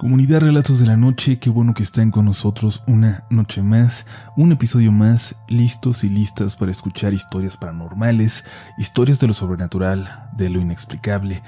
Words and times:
Comunidad 0.00 0.40
Relatos 0.40 0.80
de 0.80 0.86
la 0.86 0.96
Noche, 0.96 1.38
qué 1.38 1.50
bueno 1.50 1.74
que 1.74 1.82
están 1.82 2.10
con 2.10 2.24
nosotros 2.24 2.82
una 2.86 3.24
noche 3.28 3.60
más, 3.60 4.06
un 4.34 4.50
episodio 4.50 4.92
más, 4.92 5.36
listos 5.46 6.04
y 6.04 6.08
listas 6.08 6.56
para 6.56 6.72
escuchar 6.72 7.12
historias 7.12 7.58
paranormales, 7.58 8.46
historias 8.78 9.20
de 9.20 9.26
lo 9.26 9.34
sobrenatural, 9.34 10.30
de 10.32 10.48
lo 10.48 10.58
inexplicable, 10.58 11.42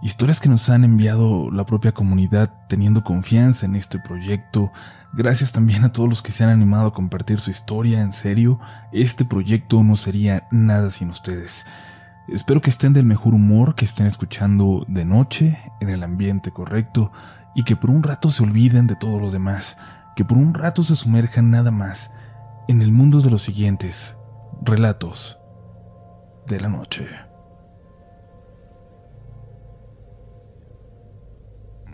historias 0.00 0.40
que 0.40 0.48
nos 0.48 0.70
han 0.70 0.84
enviado 0.84 1.50
la 1.50 1.66
propia 1.66 1.92
comunidad 1.92 2.50
teniendo 2.66 3.04
confianza 3.04 3.66
en 3.66 3.76
este 3.76 3.98
proyecto. 3.98 4.72
Gracias 5.12 5.52
también 5.52 5.84
a 5.84 5.92
todos 5.92 6.08
los 6.08 6.22
que 6.22 6.32
se 6.32 6.44
han 6.44 6.48
animado 6.48 6.86
a 6.86 6.94
compartir 6.94 7.40
su 7.40 7.50
historia, 7.50 8.00
en 8.00 8.12
serio, 8.12 8.58
este 8.90 9.26
proyecto 9.26 9.82
no 9.82 9.96
sería 9.96 10.48
nada 10.50 10.90
sin 10.90 11.10
ustedes. 11.10 11.66
Espero 12.28 12.60
que 12.60 12.68
estén 12.68 12.92
del 12.92 13.06
mejor 13.06 13.32
humor, 13.32 13.74
que 13.74 13.86
estén 13.86 14.06
escuchando 14.06 14.84
de 14.86 15.06
noche, 15.06 15.58
en 15.80 15.88
el 15.88 16.02
ambiente 16.02 16.50
correcto, 16.50 17.10
y 17.58 17.64
que 17.64 17.74
por 17.74 17.90
un 17.90 18.04
rato 18.04 18.30
se 18.30 18.44
olviden 18.44 18.86
de 18.86 18.94
todo 18.94 19.18
lo 19.18 19.32
demás, 19.32 19.76
que 20.14 20.24
por 20.24 20.38
un 20.38 20.54
rato 20.54 20.84
se 20.84 20.94
sumerjan 20.94 21.50
nada 21.50 21.72
más 21.72 22.12
en 22.68 22.82
el 22.82 22.92
mundo 22.92 23.20
de 23.20 23.30
los 23.30 23.42
siguientes 23.42 24.14
relatos 24.62 25.40
de 26.46 26.60
la 26.60 26.68
noche. 26.68 27.08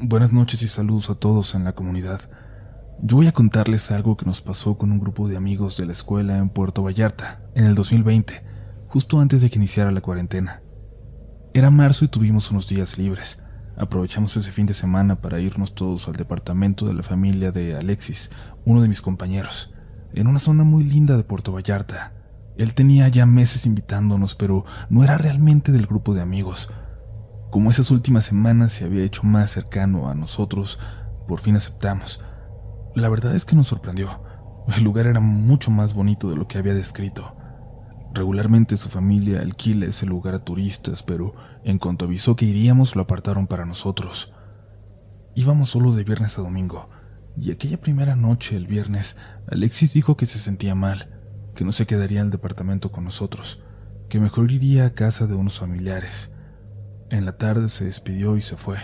Buenas 0.02 0.34
noches 0.34 0.60
y 0.60 0.68
saludos 0.68 1.08
a 1.08 1.14
todos 1.14 1.54
en 1.54 1.64
la 1.64 1.72
comunidad. 1.72 2.20
Yo 3.00 3.16
voy 3.16 3.28
a 3.28 3.32
contarles 3.32 3.90
algo 3.90 4.18
que 4.18 4.26
nos 4.26 4.42
pasó 4.42 4.76
con 4.76 4.92
un 4.92 5.00
grupo 5.00 5.28
de 5.28 5.38
amigos 5.38 5.78
de 5.78 5.86
la 5.86 5.92
escuela 5.92 6.36
en 6.36 6.50
Puerto 6.50 6.82
Vallarta 6.82 7.40
en 7.54 7.64
el 7.64 7.74
2020, 7.74 8.42
justo 8.88 9.18
antes 9.18 9.40
de 9.40 9.48
que 9.48 9.56
iniciara 9.56 9.90
la 9.90 10.02
cuarentena. 10.02 10.60
Era 11.54 11.70
marzo 11.70 12.04
y 12.04 12.08
tuvimos 12.08 12.50
unos 12.50 12.68
días 12.68 12.98
libres. 12.98 13.38
Aprovechamos 13.76 14.36
ese 14.36 14.52
fin 14.52 14.66
de 14.66 14.74
semana 14.74 15.20
para 15.20 15.40
irnos 15.40 15.74
todos 15.74 16.06
al 16.06 16.14
departamento 16.14 16.86
de 16.86 16.94
la 16.94 17.02
familia 17.02 17.50
de 17.50 17.76
Alexis, 17.76 18.30
uno 18.64 18.80
de 18.80 18.88
mis 18.88 19.02
compañeros, 19.02 19.74
en 20.12 20.28
una 20.28 20.38
zona 20.38 20.62
muy 20.62 20.84
linda 20.84 21.16
de 21.16 21.24
Puerto 21.24 21.52
Vallarta. 21.52 22.12
Él 22.56 22.74
tenía 22.74 23.08
ya 23.08 23.26
meses 23.26 23.66
invitándonos, 23.66 24.36
pero 24.36 24.64
no 24.88 25.02
era 25.02 25.18
realmente 25.18 25.72
del 25.72 25.86
grupo 25.86 26.14
de 26.14 26.20
amigos. 26.20 26.70
Como 27.50 27.70
esas 27.70 27.90
últimas 27.90 28.24
semanas 28.24 28.72
se 28.72 28.84
había 28.84 29.02
hecho 29.02 29.24
más 29.24 29.50
cercano 29.50 30.08
a 30.08 30.14
nosotros, 30.14 30.78
por 31.26 31.40
fin 31.40 31.56
aceptamos. 31.56 32.22
La 32.94 33.08
verdad 33.08 33.34
es 33.34 33.44
que 33.44 33.56
nos 33.56 33.66
sorprendió. 33.66 34.22
El 34.76 34.84
lugar 34.84 35.08
era 35.08 35.20
mucho 35.20 35.72
más 35.72 35.94
bonito 35.94 36.28
de 36.30 36.36
lo 36.36 36.46
que 36.46 36.58
había 36.58 36.74
descrito. 36.74 37.33
Regularmente 38.14 38.76
su 38.76 38.90
familia 38.90 39.40
alquila 39.40 39.86
ese 39.86 40.06
lugar 40.06 40.36
a 40.36 40.44
turistas, 40.44 41.02
pero 41.02 41.34
en 41.64 41.78
cuanto 41.78 42.04
avisó 42.04 42.36
que 42.36 42.44
iríamos 42.44 42.94
lo 42.94 43.02
apartaron 43.02 43.48
para 43.48 43.66
nosotros. 43.66 44.32
Íbamos 45.34 45.70
solo 45.70 45.90
de 45.90 46.04
viernes 46.04 46.38
a 46.38 46.42
domingo, 46.42 46.90
y 47.36 47.50
aquella 47.50 47.80
primera 47.80 48.14
noche, 48.14 48.56
el 48.56 48.68
viernes, 48.68 49.16
Alexis 49.50 49.94
dijo 49.94 50.16
que 50.16 50.26
se 50.26 50.38
sentía 50.38 50.76
mal, 50.76 51.08
que 51.56 51.64
no 51.64 51.72
se 51.72 51.86
quedaría 51.86 52.20
en 52.20 52.26
el 52.26 52.30
departamento 52.30 52.92
con 52.92 53.02
nosotros, 53.02 53.60
que 54.08 54.20
mejor 54.20 54.52
iría 54.52 54.86
a 54.86 54.92
casa 54.92 55.26
de 55.26 55.34
unos 55.34 55.58
familiares. 55.58 56.30
En 57.10 57.24
la 57.24 57.36
tarde 57.36 57.68
se 57.68 57.84
despidió 57.84 58.36
y 58.36 58.42
se 58.42 58.56
fue. 58.56 58.78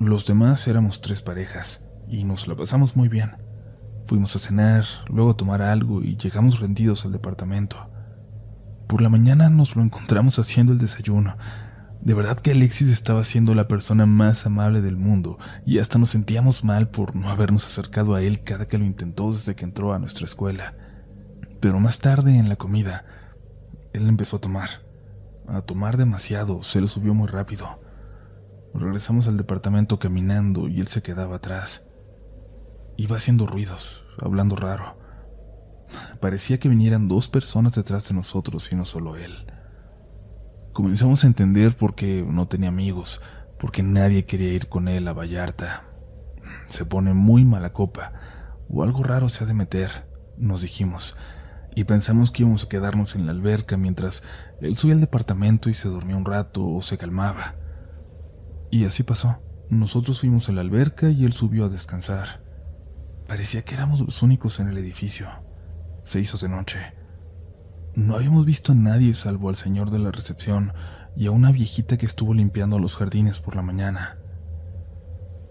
Los 0.00 0.26
demás 0.26 0.66
éramos 0.66 1.00
tres 1.00 1.22
parejas, 1.22 1.84
y 2.08 2.24
nos 2.24 2.48
la 2.48 2.56
pasamos 2.56 2.96
muy 2.96 3.08
bien. 3.08 3.36
Fuimos 4.06 4.34
a 4.34 4.40
cenar, 4.40 4.84
luego 5.08 5.30
a 5.30 5.36
tomar 5.36 5.62
algo 5.62 6.02
y 6.02 6.16
llegamos 6.16 6.58
rendidos 6.58 7.04
al 7.04 7.12
departamento. 7.12 7.88
Por 8.88 9.02
la 9.02 9.10
mañana 9.10 9.50
nos 9.50 9.76
lo 9.76 9.82
encontramos 9.82 10.38
haciendo 10.38 10.72
el 10.72 10.78
desayuno. 10.78 11.36
De 12.00 12.14
verdad 12.14 12.40
que 12.40 12.52
Alexis 12.52 12.88
estaba 12.88 13.22
siendo 13.22 13.52
la 13.54 13.68
persona 13.68 14.06
más 14.06 14.46
amable 14.46 14.80
del 14.80 14.96
mundo 14.96 15.38
y 15.66 15.78
hasta 15.78 15.98
nos 15.98 16.08
sentíamos 16.08 16.64
mal 16.64 16.88
por 16.88 17.14
no 17.14 17.28
habernos 17.28 17.66
acercado 17.66 18.14
a 18.14 18.22
él 18.22 18.42
cada 18.42 18.66
que 18.66 18.78
lo 18.78 18.86
intentó 18.86 19.30
desde 19.30 19.54
que 19.54 19.66
entró 19.66 19.92
a 19.92 19.98
nuestra 19.98 20.24
escuela. 20.24 20.74
Pero 21.60 21.80
más 21.80 21.98
tarde 21.98 22.38
en 22.38 22.48
la 22.48 22.56
comida, 22.56 23.04
él 23.92 24.08
empezó 24.08 24.38
a 24.38 24.40
tomar. 24.40 24.70
A 25.46 25.60
tomar 25.60 25.98
demasiado, 25.98 26.62
se 26.62 26.80
lo 26.80 26.88
subió 26.88 27.12
muy 27.12 27.28
rápido. 27.28 27.80
Regresamos 28.72 29.28
al 29.28 29.36
departamento 29.36 29.98
caminando 29.98 30.66
y 30.66 30.80
él 30.80 30.86
se 30.86 31.02
quedaba 31.02 31.36
atrás. 31.36 31.82
Iba 32.96 33.16
haciendo 33.16 33.46
ruidos, 33.46 34.06
hablando 34.18 34.56
raro. 34.56 34.96
Parecía 36.20 36.58
que 36.58 36.68
vinieran 36.68 37.06
dos 37.06 37.28
personas 37.28 37.74
detrás 37.74 38.08
de 38.08 38.14
nosotros 38.14 38.72
y 38.72 38.76
no 38.76 38.84
solo 38.84 39.16
él. 39.16 39.46
Comenzamos 40.72 41.22
a 41.22 41.28
entender 41.28 41.76
por 41.76 41.94
qué 41.94 42.24
no 42.28 42.48
tenía 42.48 42.70
amigos, 42.70 43.20
porque 43.60 43.84
nadie 43.84 44.24
quería 44.24 44.52
ir 44.52 44.68
con 44.68 44.88
él 44.88 45.06
a 45.06 45.12
Vallarta. 45.12 45.84
Se 46.66 46.84
pone 46.84 47.14
muy 47.14 47.44
mala 47.44 47.72
copa, 47.72 48.12
o 48.68 48.82
algo 48.82 49.04
raro 49.04 49.28
se 49.28 49.44
ha 49.44 49.46
de 49.46 49.54
meter, 49.54 50.08
nos 50.36 50.62
dijimos, 50.62 51.16
y 51.76 51.84
pensamos 51.84 52.32
que 52.32 52.42
íbamos 52.42 52.64
a 52.64 52.68
quedarnos 52.68 53.14
en 53.14 53.26
la 53.26 53.32
alberca 53.32 53.76
mientras 53.76 54.24
él 54.60 54.76
subía 54.76 54.94
al 54.94 55.00
departamento 55.00 55.70
y 55.70 55.74
se 55.74 55.88
dormía 55.88 56.16
un 56.16 56.24
rato 56.24 56.66
o 56.66 56.82
se 56.82 56.98
calmaba. 56.98 57.54
Y 58.70 58.84
así 58.84 59.04
pasó. 59.04 59.38
Nosotros 59.70 60.20
fuimos 60.20 60.48
a 60.48 60.52
la 60.52 60.62
alberca 60.62 61.10
y 61.10 61.24
él 61.24 61.32
subió 61.32 61.66
a 61.66 61.68
descansar. 61.68 62.42
Parecía 63.28 63.62
que 63.62 63.74
éramos 63.74 64.00
los 64.00 64.22
únicos 64.22 64.58
en 64.58 64.68
el 64.68 64.78
edificio 64.78 65.28
se 66.08 66.20
hizo 66.20 66.38
de 66.38 66.48
noche. 66.48 66.78
No 67.94 68.16
habíamos 68.16 68.46
visto 68.46 68.72
a 68.72 68.74
nadie 68.74 69.12
salvo 69.12 69.50
al 69.50 69.56
señor 69.56 69.90
de 69.90 69.98
la 69.98 70.10
recepción 70.10 70.72
y 71.14 71.26
a 71.26 71.32
una 71.32 71.52
viejita 71.52 71.98
que 71.98 72.06
estuvo 72.06 72.32
limpiando 72.32 72.78
los 72.78 72.96
jardines 72.96 73.40
por 73.40 73.56
la 73.56 73.62
mañana. 73.62 74.16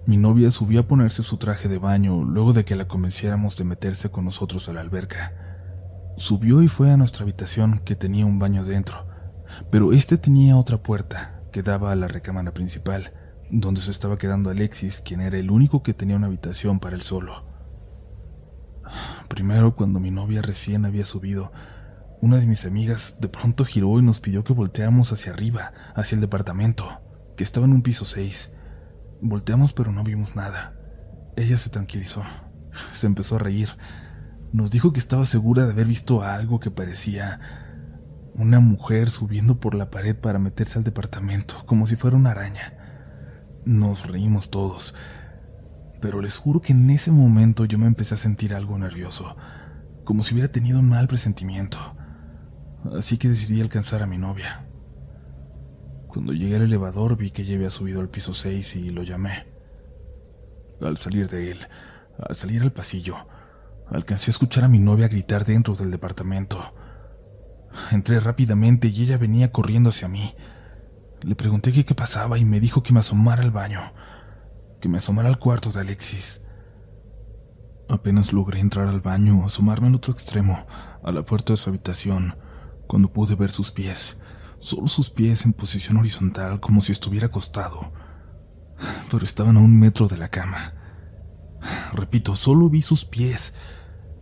Mi 0.07 0.17
novia 0.17 0.49
subió 0.49 0.79
a 0.79 0.87
ponerse 0.87 1.21
su 1.21 1.37
traje 1.37 1.67
de 1.67 1.77
baño 1.77 2.23
luego 2.23 2.53
de 2.53 2.65
que 2.65 2.75
la 2.75 2.87
convenciéramos 2.87 3.55
de 3.57 3.65
meterse 3.65 4.09
con 4.09 4.25
nosotros 4.25 4.67
a 4.67 4.73
la 4.73 4.81
alberca. 4.81 5.33
Subió 6.17 6.63
y 6.63 6.69
fue 6.69 6.91
a 6.91 6.97
nuestra 6.97 7.21
habitación 7.21 7.81
que 7.85 7.95
tenía 7.95 8.25
un 8.25 8.39
baño 8.39 8.63
dentro, 8.63 9.05
pero 9.69 9.93
este 9.93 10.17
tenía 10.17 10.57
otra 10.57 10.81
puerta 10.81 11.43
que 11.51 11.61
daba 11.61 11.91
a 11.91 11.95
la 11.95 12.07
recámara 12.07 12.51
principal, 12.51 13.13
donde 13.51 13.81
se 13.81 13.91
estaba 13.91 14.17
quedando 14.17 14.49
Alexis, 14.49 15.01
quien 15.01 15.21
era 15.21 15.37
el 15.37 15.51
único 15.51 15.83
que 15.83 15.93
tenía 15.93 16.15
una 16.15 16.27
habitación 16.27 16.79
para 16.79 16.95
él 16.95 17.03
solo. 17.03 17.46
Primero, 19.27 19.75
cuando 19.75 19.99
mi 19.99 20.11
novia 20.11 20.41
recién 20.41 20.85
había 20.85 21.05
subido, 21.05 21.51
una 22.21 22.37
de 22.37 22.47
mis 22.47 22.65
amigas 22.65 23.17
de 23.19 23.27
pronto 23.27 23.63
giró 23.65 23.99
y 23.99 24.01
nos 24.01 24.19
pidió 24.19 24.43
que 24.43 24.53
volteáramos 24.53 25.11
hacia 25.11 25.31
arriba, 25.31 25.71
hacia 25.95 26.15
el 26.15 26.21
departamento, 26.21 27.01
que 27.35 27.43
estaba 27.43 27.65
en 27.65 27.73
un 27.73 27.83
piso 27.83 28.05
6. 28.05 28.53
Volteamos 29.21 29.73
pero 29.73 29.91
no 29.91 30.03
vimos 30.03 30.35
nada. 30.35 30.73
Ella 31.35 31.57
se 31.57 31.69
tranquilizó, 31.69 32.23
se 32.93 33.07
empezó 33.07 33.35
a 33.35 33.39
reír. 33.39 33.69
Nos 34.51 34.71
dijo 34.71 34.93
que 34.93 34.99
estaba 34.99 35.25
segura 35.25 35.65
de 35.65 35.71
haber 35.73 35.87
visto 35.87 36.23
algo 36.23 36.59
que 36.59 36.71
parecía 36.71 37.39
una 38.33 38.59
mujer 38.59 39.09
subiendo 39.09 39.59
por 39.59 39.75
la 39.75 39.89
pared 39.89 40.15
para 40.15 40.39
meterse 40.39 40.77
al 40.77 40.83
departamento, 40.83 41.63
como 41.65 41.85
si 41.87 41.95
fuera 41.95 42.17
una 42.17 42.31
araña. 42.31 42.73
Nos 43.65 44.07
reímos 44.07 44.49
todos 44.49 44.95
pero 45.99 46.21
les 46.21 46.37
juro 46.37 46.61
que 46.61 46.73
en 46.73 46.89
ese 46.89 47.11
momento 47.11 47.65
yo 47.65 47.77
me 47.77 47.87
empecé 47.87 48.13
a 48.13 48.17
sentir 48.17 48.53
algo 48.53 48.77
nervioso, 48.77 49.35
como 50.03 50.23
si 50.23 50.33
hubiera 50.33 50.51
tenido 50.51 50.79
un 50.79 50.89
mal 50.89 51.07
presentimiento. 51.07 51.77
Así 52.95 53.17
que 53.17 53.29
decidí 53.29 53.61
alcanzar 53.61 54.03
a 54.03 54.07
mi 54.07 54.17
novia. 54.17 54.65
Cuando 56.07 56.33
llegué 56.33 56.55
al 56.55 56.63
elevador 56.63 57.17
vi 57.17 57.31
que 57.31 57.41
ella 57.41 57.55
había 57.55 57.69
subido 57.69 57.99
al 57.99 58.09
piso 58.09 58.33
6 58.33 58.75
y 58.75 58.89
lo 58.89 59.03
llamé. 59.03 59.47
Al 60.81 60.97
salir 60.97 61.27
de 61.27 61.51
él, 61.51 61.59
al 62.19 62.35
salir 62.35 62.61
al 62.61 62.71
pasillo, 62.71 63.15
alcancé 63.89 64.29
a 64.29 64.33
escuchar 64.33 64.63
a 64.63 64.67
mi 64.67 64.79
novia 64.79 65.07
gritar 65.07 65.43
dentro 65.43 65.75
del 65.75 65.91
departamento. 65.91 66.73
Entré 67.91 68.19
rápidamente 68.19 68.87
y 68.87 69.01
ella 69.01 69.17
venía 69.17 69.51
corriendo 69.51 69.89
hacia 69.89 70.07
mí. 70.07 70.35
Le 71.21 71.35
pregunté 71.35 71.71
qué, 71.71 71.83
qué 71.83 71.95
pasaba 71.95 72.37
y 72.37 72.45
me 72.45 72.59
dijo 72.59 72.83
que 72.83 72.93
me 72.93 72.99
asomara 72.99 73.43
al 73.43 73.51
baño 73.51 73.81
que 74.79 74.89
me 74.89 74.97
asomara 74.97 75.29
al 75.29 75.39
cuarto 75.39 75.71
de 75.71 75.81
Alexis. 75.81 76.41
Apenas 77.89 78.33
logré 78.33 78.59
entrar 78.59 78.87
al 78.87 79.01
baño, 79.01 79.45
asomarme 79.45 79.87
al 79.87 79.95
otro 79.95 80.13
extremo, 80.13 80.65
a 81.03 81.11
la 81.11 81.23
puerta 81.23 81.53
de 81.53 81.57
su 81.57 81.69
habitación, 81.69 82.35
cuando 82.87 83.11
pude 83.11 83.35
ver 83.35 83.51
sus 83.51 83.71
pies, 83.71 84.17
solo 84.59 84.87
sus 84.87 85.09
pies 85.09 85.45
en 85.45 85.53
posición 85.53 85.97
horizontal, 85.97 86.59
como 86.59 86.81
si 86.81 86.91
estuviera 86.91 87.27
acostado, 87.27 87.91
pero 89.09 89.23
estaban 89.23 89.57
a 89.57 89.61
un 89.61 89.79
metro 89.79 90.07
de 90.07 90.17
la 90.17 90.29
cama. 90.29 90.73
Repito, 91.93 92.35
solo 92.35 92.69
vi 92.69 92.81
sus 92.81 93.05
pies, 93.05 93.53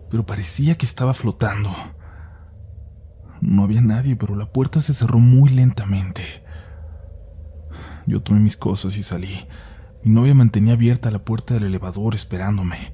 pero 0.09 0.25
parecía 0.25 0.77
que 0.77 0.85
estaba 0.85 1.13
flotando. 1.13 1.71
No 3.41 3.63
había 3.63 3.81
nadie, 3.81 4.15
pero 4.15 4.35
la 4.35 4.51
puerta 4.51 4.81
se 4.81 4.93
cerró 4.93 5.19
muy 5.19 5.49
lentamente. 5.49 6.23
Yo 8.07 8.21
tomé 8.21 8.39
mis 8.39 8.55
cosas 8.55 8.97
y 8.97 9.03
salí. 9.03 9.47
Mi 10.05 10.11
novia 10.11 10.35
mantenía 10.35 10.73
abierta 10.73 11.09
la 11.09 11.25
puerta 11.25 11.55
del 11.55 11.63
elevador 11.63 12.13
esperándome. 12.13 12.93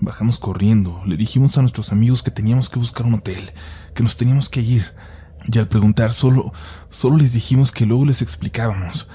Bajamos 0.00 0.38
corriendo, 0.38 1.02
le 1.04 1.18
dijimos 1.18 1.58
a 1.58 1.60
nuestros 1.60 1.92
amigos 1.92 2.22
que 2.22 2.30
teníamos 2.30 2.70
que 2.70 2.78
buscar 2.78 3.04
un 3.04 3.12
hotel, 3.12 3.52
que 3.94 4.02
nos 4.02 4.16
teníamos 4.16 4.48
que 4.48 4.62
ir, 4.62 4.94
y 5.44 5.58
al 5.58 5.68
preguntar 5.68 6.14
solo, 6.14 6.54
solo 6.88 7.18
les 7.18 7.34
dijimos 7.34 7.70
que 7.70 7.84
luego 7.84 8.06
les 8.06 8.22
explicábamos, 8.22 9.08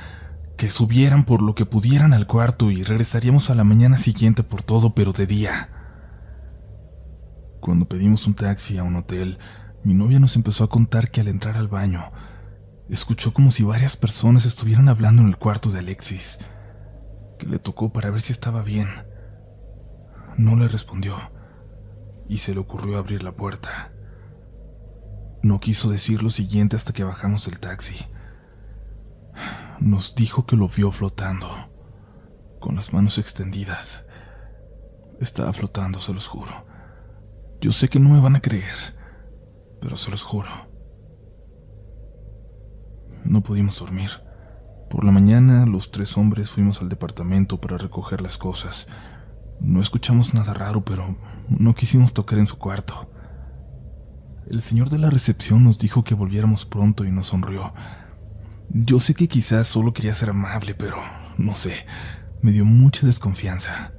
que 0.58 0.70
subieran 0.70 1.26
por 1.26 1.42
lo 1.42 1.56
que 1.56 1.66
pudieran 1.66 2.14
al 2.14 2.28
cuarto 2.28 2.70
y 2.70 2.84
regresaríamos 2.84 3.50
a 3.50 3.56
la 3.56 3.64
mañana 3.64 3.98
siguiente 3.98 4.44
por 4.44 4.62
todo, 4.62 4.94
pero 4.94 5.12
de 5.12 5.26
día. 5.26 5.70
Cuando 7.62 7.86
pedimos 7.86 8.28
un 8.28 8.36
taxi 8.36 8.78
a 8.78 8.84
un 8.84 8.96
hotel, 8.96 9.40
mi 9.84 9.96
novia 9.96 10.20
nos 10.20 10.36
empezó 10.36 10.66
a 10.66 10.70
contar 10.70 11.10
que 11.10 11.22
al 11.22 11.30
entrar 11.30 11.58
al 11.58 11.68
baño, 11.68 12.12
escuchó 12.90 13.34
como 13.34 13.50
si 13.50 13.64
varias 13.64 13.98
personas 13.98 14.46
estuvieran 14.46 14.88
hablando 14.88 15.24
en 15.24 15.30
el 15.30 15.38
cuarto 15.38 15.72
de 15.72 15.80
Alexis, 15.80 16.38
que 17.38 17.48
le 17.48 17.60
tocó 17.60 17.92
para 17.92 18.10
ver 18.10 18.22
si 18.22 18.32
estaba 18.32 18.64
bien. 18.64 18.88
No 20.38 20.56
le 20.56 20.68
respondió 20.68 21.16
y 22.28 22.40
se 22.40 22.54
le 22.54 22.60
ocurrió 22.60 22.98
abrir 22.98 23.24
la 23.24 23.32
puerta. 23.32 23.92
No 25.42 25.60
quiso 25.60 25.90
decir 25.90 26.24
lo 26.24 26.30
siguiente 26.30 26.76
hasta 26.76 26.94
que 26.94 27.04
bajamos 27.04 27.46
del 27.46 27.60
taxi. 27.60 27.96
Nos 29.80 30.16
dijo 30.16 30.46
que 30.46 30.56
lo 30.56 30.68
vio 30.68 30.92
flotando, 30.92 31.48
con 32.60 32.76
las 32.76 32.94
manos 32.94 33.18
extendidas. 33.18 34.06
Estaba 35.20 35.54
flotando, 35.54 36.00
se 36.00 36.14
los 36.14 36.28
juro. 36.28 36.66
Yo 37.62 37.72
sé 37.72 37.88
que 37.88 38.00
no 38.00 38.10
me 38.10 38.20
van 38.20 38.36
a 38.36 38.42
creer, 38.42 38.96
pero 39.80 39.96
se 39.96 40.12
los 40.12 40.24
juro. 40.24 40.50
No 43.26 43.42
pudimos 43.42 43.80
dormir. 43.80 44.10
Por 44.90 45.04
la 45.04 45.12
mañana 45.12 45.66
los 45.66 45.92
tres 45.92 46.18
hombres 46.18 46.50
fuimos 46.50 46.82
al 46.82 46.90
departamento 46.90 47.60
para 47.60 47.78
recoger 47.78 48.22
las 48.22 48.38
cosas. 48.38 48.88
No 49.60 49.82
escuchamos 49.82 50.34
nada 50.34 50.54
raro, 50.54 50.86
pero 50.86 51.18
no 51.50 51.76
quisimos 51.76 52.14
tocar 52.14 52.40
en 52.40 52.48
su 52.48 52.58
cuarto. 52.58 53.10
El 54.50 54.62
señor 54.62 54.90
de 54.90 54.98
la 54.98 55.10
recepción 55.10 55.66
nos 55.66 55.78
dijo 55.78 56.04
que 56.04 56.16
volviéramos 56.16 56.66
pronto 56.66 57.04
y 57.04 57.12
nos 57.12 57.28
sonrió. 57.28 57.74
Yo 58.70 59.00
sé 59.00 59.14
que 59.14 59.28
quizás 59.28 59.68
solo 59.68 59.92
quería 59.92 60.14
ser 60.14 60.30
amable, 60.30 60.74
pero 60.74 60.96
no 61.38 61.56
sé, 61.56 61.74
me 62.42 62.52
dio 62.52 62.64
mucha 62.64 63.06
desconfianza. 63.06 63.92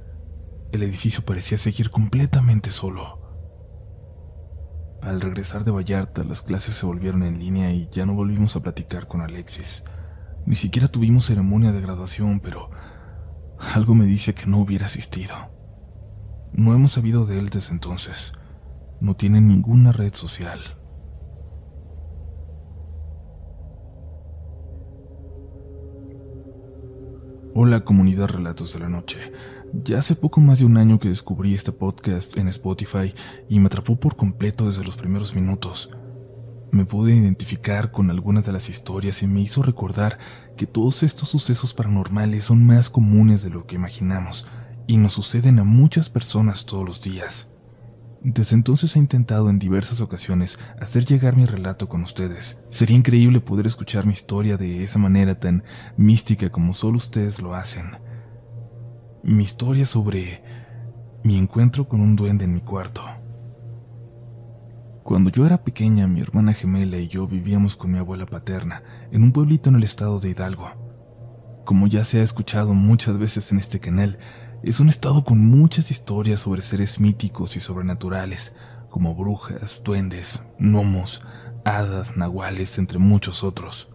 El 0.71 0.81
edificio 0.81 1.23
parecía 1.23 1.57
seguir 1.59 1.91
completamente 1.91 2.71
solo. 2.71 3.19
Al 5.01 5.21
regresar 5.21 5.63
de 5.63 5.71
Vallarta, 5.71 6.23
las 6.23 6.41
clases 6.41 6.75
se 6.75 6.85
volvieron 6.85 7.23
en 7.23 7.39
línea 7.39 7.71
y 7.71 7.87
ya 7.91 8.05
no 8.05 8.13
volvimos 8.15 8.55
a 8.55 8.61
platicar 8.61 9.07
con 9.07 9.21
Alexis. 9.21 9.83
Ni 10.49 10.55
siquiera 10.55 10.87
tuvimos 10.87 11.25
ceremonia 11.25 11.71
de 11.71 11.79
graduación, 11.79 12.39
pero 12.39 12.71
algo 13.75 13.93
me 13.93 14.05
dice 14.05 14.33
que 14.33 14.47
no 14.47 14.57
hubiera 14.57 14.87
asistido. 14.87 15.35
No 16.53 16.73
hemos 16.73 16.93
sabido 16.93 17.27
de 17.27 17.37
él 17.37 17.49
desde 17.49 17.71
entonces. 17.71 18.33
No 18.99 19.15
tiene 19.15 19.41
ninguna 19.41 19.91
red 19.91 20.15
social. 20.15 20.59
Hola 27.53 27.81
comunidad 27.85 28.29
Relatos 28.29 28.73
de 28.73 28.79
la 28.79 28.89
Noche. 28.89 29.19
Ya 29.71 29.99
hace 29.99 30.15
poco 30.15 30.41
más 30.41 30.57
de 30.57 30.65
un 30.65 30.77
año 30.77 30.97
que 30.97 31.09
descubrí 31.09 31.53
este 31.53 31.71
podcast 31.71 32.37
en 32.37 32.47
Spotify 32.47 33.13
y 33.49 33.59
me 33.59 33.67
atrapó 33.67 33.99
por 33.99 34.15
completo 34.15 34.65
desde 34.65 34.83
los 34.83 34.97
primeros 34.97 35.35
minutos. 35.35 35.91
Me 36.71 36.85
pude 36.85 37.15
identificar 37.15 37.91
con 37.91 38.11
algunas 38.11 38.45
de 38.45 38.51
las 38.51 38.69
historias 38.69 39.23
y 39.23 39.27
me 39.27 39.41
hizo 39.41 39.63
recordar 39.63 40.19
que 40.55 40.67
todos 40.67 41.03
estos 41.03 41.29
sucesos 41.29 41.73
paranormales 41.73 42.43
son 42.43 42.65
más 42.65 42.89
comunes 42.89 43.41
de 43.41 43.49
lo 43.49 43.65
que 43.65 43.75
imaginamos 43.75 44.47
y 44.85 44.97
nos 44.97 45.13
suceden 45.13 45.59
a 45.59 45.63
muchas 45.63 46.09
personas 46.09 46.65
todos 46.65 46.85
los 46.85 47.01
días. 47.01 47.47
Desde 48.21 48.55
entonces 48.55 48.95
he 48.95 48.99
intentado 48.99 49.49
en 49.49 49.59
diversas 49.59 50.01
ocasiones 50.01 50.59
hacer 50.79 51.05
llegar 51.05 51.37
mi 51.37 51.45
relato 51.45 51.87
con 51.87 52.01
ustedes. 52.01 52.57
Sería 52.69 52.97
increíble 52.97 53.39
poder 53.39 53.65
escuchar 53.65 54.05
mi 54.05 54.13
historia 54.13 54.57
de 54.57 54.83
esa 54.83 54.99
manera 54.99 55.39
tan 55.39 55.63
mística 55.95 56.49
como 56.51 56.73
solo 56.73 56.97
ustedes 56.97 57.41
lo 57.41 57.55
hacen. 57.55 57.85
Mi 59.23 59.43
historia 59.43 59.85
sobre 59.85 60.43
mi 61.23 61.37
encuentro 61.37 61.87
con 61.87 62.01
un 62.01 62.15
duende 62.15 62.45
en 62.45 62.53
mi 62.53 62.61
cuarto. 62.61 63.01
Cuando 65.09 65.31
yo 65.31 65.47
era 65.47 65.63
pequeña, 65.63 66.05
mi 66.05 66.21
hermana 66.21 66.53
gemela 66.53 66.99
y 66.99 67.07
yo 67.07 67.25
vivíamos 67.25 67.75
con 67.75 67.91
mi 67.91 67.97
abuela 67.97 68.27
paterna 68.27 68.83
en 69.11 69.23
un 69.23 69.31
pueblito 69.31 69.71
en 69.71 69.77
el 69.77 69.83
estado 69.83 70.19
de 70.19 70.29
Hidalgo. 70.29 70.69
Como 71.65 71.87
ya 71.87 72.03
se 72.03 72.19
ha 72.19 72.23
escuchado 72.23 72.75
muchas 72.75 73.17
veces 73.17 73.51
en 73.51 73.57
este 73.57 73.79
canal, 73.79 74.19
es 74.61 74.79
un 74.79 74.87
estado 74.87 75.23
con 75.23 75.43
muchas 75.43 75.89
historias 75.89 76.41
sobre 76.41 76.61
seres 76.61 76.99
míticos 76.99 77.55
y 77.55 77.59
sobrenaturales, 77.59 78.53
como 78.91 79.15
brujas, 79.15 79.81
duendes, 79.83 80.43
gnomos, 80.59 81.21
hadas, 81.65 82.15
nahuales, 82.15 82.77
entre 82.77 82.99
muchos 82.99 83.43
otros. 83.43 83.89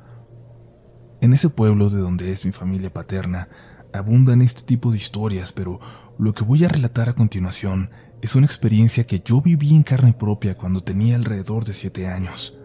En 1.20 1.32
ese 1.32 1.48
pueblo 1.48 1.90
de 1.90 2.00
donde 2.00 2.32
es 2.32 2.44
mi 2.44 2.50
familia 2.50 2.92
paterna, 2.92 3.48
abundan 3.92 4.42
este 4.42 4.62
tipo 4.62 4.90
de 4.90 4.96
historias, 4.96 5.52
pero 5.52 5.78
lo 6.18 6.34
que 6.34 6.42
voy 6.42 6.64
a 6.64 6.68
relatar 6.68 7.08
a 7.08 7.14
continuación 7.14 7.90
es 8.24 8.34
una 8.36 8.46
experiencia 8.46 9.04
que 9.04 9.20
yo 9.20 9.42
viví 9.42 9.74
en 9.74 9.82
carne 9.82 10.14
propia 10.14 10.54
cuando 10.54 10.80
tenía 10.80 11.14
alrededor 11.14 11.66
de 11.66 11.74
siete 11.74 12.08
años. 12.08 12.56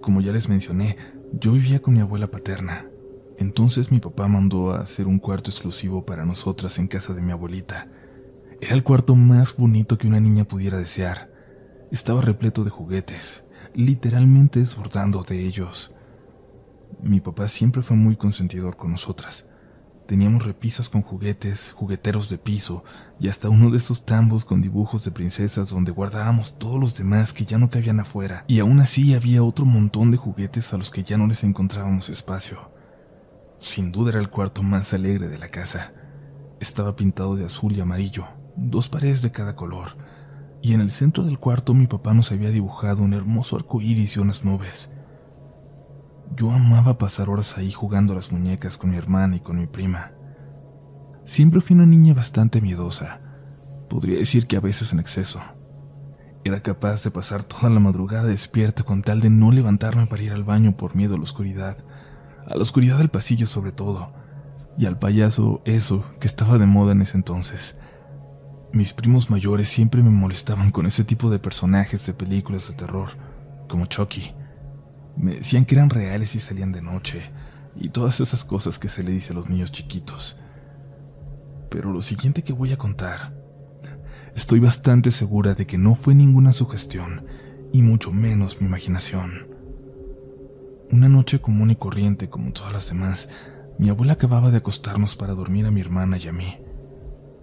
Como 0.00 0.22
ya 0.22 0.32
les 0.32 0.48
mencioné, 0.48 0.96
yo 1.38 1.52
vivía 1.52 1.82
con 1.82 1.92
mi 1.92 2.00
abuela 2.00 2.30
paterna, 2.30 2.86
entonces 3.36 3.92
mi 3.92 4.00
papá 4.00 4.28
mandó 4.28 4.70
a 4.70 4.80
hacer 4.80 5.08
un 5.08 5.18
cuarto 5.18 5.50
exclusivo 5.50 6.06
para 6.06 6.24
nosotras 6.24 6.78
en 6.78 6.88
casa 6.88 7.12
de 7.12 7.20
mi 7.20 7.32
abuelita. 7.32 7.88
Era 8.62 8.74
el 8.74 8.82
cuarto 8.82 9.14
más 9.14 9.54
bonito 9.54 9.98
que 9.98 10.06
una 10.06 10.20
niña 10.20 10.44
pudiera 10.44 10.78
desear. 10.78 11.30
Estaba 11.92 12.22
repleto 12.22 12.64
de 12.64 12.70
juguetes, 12.70 13.44
literalmente 13.74 14.60
desbordando 14.60 15.22
de 15.22 15.44
ellos. 15.44 15.94
Mi 17.02 17.20
papá 17.20 17.46
siempre 17.48 17.82
fue 17.82 17.98
muy 17.98 18.16
consentidor 18.16 18.74
con 18.78 18.90
nosotras. 18.90 19.45
Teníamos 20.06 20.44
repisas 20.44 20.88
con 20.88 21.02
juguetes, 21.02 21.72
jugueteros 21.72 22.30
de 22.30 22.38
piso 22.38 22.84
y 23.18 23.28
hasta 23.28 23.48
uno 23.48 23.70
de 23.70 23.78
esos 23.78 24.06
tambos 24.06 24.44
con 24.44 24.62
dibujos 24.62 25.04
de 25.04 25.10
princesas 25.10 25.70
donde 25.70 25.90
guardábamos 25.90 26.60
todos 26.60 26.78
los 26.78 26.96
demás 26.96 27.32
que 27.32 27.44
ya 27.44 27.58
no 27.58 27.70
cabían 27.70 27.98
afuera. 27.98 28.44
Y 28.46 28.60
aún 28.60 28.78
así 28.78 29.14
había 29.14 29.42
otro 29.42 29.64
montón 29.64 30.12
de 30.12 30.16
juguetes 30.16 30.72
a 30.72 30.78
los 30.78 30.92
que 30.92 31.02
ya 31.02 31.18
no 31.18 31.26
les 31.26 31.42
encontrábamos 31.42 32.08
espacio. 32.08 32.70
Sin 33.58 33.90
duda 33.90 34.10
era 34.10 34.20
el 34.20 34.30
cuarto 34.30 34.62
más 34.62 34.94
alegre 34.94 35.26
de 35.26 35.38
la 35.38 35.48
casa. 35.48 35.92
Estaba 36.60 36.94
pintado 36.94 37.34
de 37.34 37.44
azul 37.44 37.76
y 37.76 37.80
amarillo, 37.80 38.26
dos 38.54 38.88
paredes 38.88 39.22
de 39.22 39.32
cada 39.32 39.56
color, 39.56 39.96
y 40.62 40.72
en 40.72 40.80
el 40.80 40.92
centro 40.92 41.24
del 41.24 41.40
cuarto 41.40 41.74
mi 41.74 41.88
papá 41.88 42.14
nos 42.14 42.30
había 42.30 42.50
dibujado 42.50 43.02
un 43.02 43.12
hermoso 43.12 43.56
arco 43.56 43.80
iris 43.80 44.16
y 44.16 44.20
unas 44.20 44.44
nubes. 44.44 44.88
Yo 46.34 46.50
amaba 46.50 46.98
pasar 46.98 47.28
horas 47.28 47.56
ahí 47.58 47.70
jugando 47.70 48.14
las 48.14 48.32
muñecas 48.32 48.78
con 48.78 48.90
mi 48.90 48.96
hermana 48.96 49.36
y 49.36 49.40
con 49.40 49.58
mi 49.58 49.66
prima. 49.66 50.12
Siempre 51.24 51.60
fui 51.60 51.74
una 51.76 51.86
niña 51.86 52.14
bastante 52.14 52.60
miedosa, 52.60 53.20
podría 53.88 54.18
decir 54.18 54.46
que 54.46 54.56
a 54.56 54.60
veces 54.60 54.92
en 54.92 55.00
exceso. 55.00 55.40
Era 56.44 56.62
capaz 56.62 57.02
de 57.04 57.10
pasar 57.10 57.42
toda 57.42 57.70
la 57.70 57.80
madrugada 57.80 58.24
despierta 58.24 58.84
con 58.84 59.02
tal 59.02 59.20
de 59.20 59.30
no 59.30 59.50
levantarme 59.50 60.06
para 60.06 60.22
ir 60.22 60.32
al 60.32 60.44
baño 60.44 60.76
por 60.76 60.94
miedo 60.94 61.14
a 61.14 61.18
la 61.18 61.24
oscuridad 61.24 61.78
a 62.46 62.54
la 62.54 62.62
oscuridad 62.62 62.98
del 62.98 63.08
pasillo 63.08 63.46
sobre 63.46 63.72
todo, 63.72 64.12
y 64.78 64.86
al 64.86 64.98
payaso 64.98 65.62
eso 65.64 66.04
que 66.20 66.26
estaba 66.26 66.58
de 66.58 66.66
moda 66.66 66.92
en 66.92 67.02
ese 67.02 67.16
entonces. 67.16 67.76
Mis 68.72 68.92
primos 68.92 69.30
mayores 69.30 69.68
siempre 69.68 70.02
me 70.02 70.10
molestaban 70.10 70.70
con 70.70 70.86
ese 70.86 71.04
tipo 71.04 71.30
de 71.30 71.38
personajes 71.38 72.06
de 72.06 72.14
películas 72.14 72.68
de 72.68 72.74
terror, 72.74 73.10
como 73.68 73.86
Chucky. 73.86 74.34
Me 75.16 75.36
decían 75.36 75.64
que 75.64 75.74
eran 75.74 75.90
reales 75.90 76.34
y 76.34 76.40
salían 76.40 76.72
de 76.72 76.82
noche, 76.82 77.30
y 77.74 77.88
todas 77.88 78.20
esas 78.20 78.44
cosas 78.44 78.78
que 78.78 78.88
se 78.88 79.02
le 79.02 79.12
dice 79.12 79.32
a 79.32 79.36
los 79.36 79.48
niños 79.48 79.72
chiquitos. 79.72 80.38
Pero 81.70 81.92
lo 81.92 82.02
siguiente 82.02 82.42
que 82.42 82.52
voy 82.52 82.72
a 82.72 82.78
contar, 82.78 83.34
estoy 84.34 84.60
bastante 84.60 85.10
segura 85.10 85.54
de 85.54 85.66
que 85.66 85.78
no 85.78 85.94
fue 85.94 86.14
ninguna 86.14 86.52
sugestión, 86.52 87.26
y 87.72 87.82
mucho 87.82 88.12
menos 88.12 88.60
mi 88.60 88.66
imaginación. 88.66 89.48
Una 90.90 91.08
noche 91.08 91.40
común 91.40 91.70
y 91.70 91.76
corriente 91.76 92.28
como 92.28 92.52
todas 92.52 92.72
las 92.72 92.88
demás, 92.88 93.28
mi 93.78 93.88
abuela 93.88 94.14
acababa 94.14 94.50
de 94.50 94.58
acostarnos 94.58 95.16
para 95.16 95.34
dormir 95.34 95.66
a 95.66 95.70
mi 95.70 95.80
hermana 95.80 96.16
y 96.16 96.28
a 96.28 96.32
mí. 96.32 96.58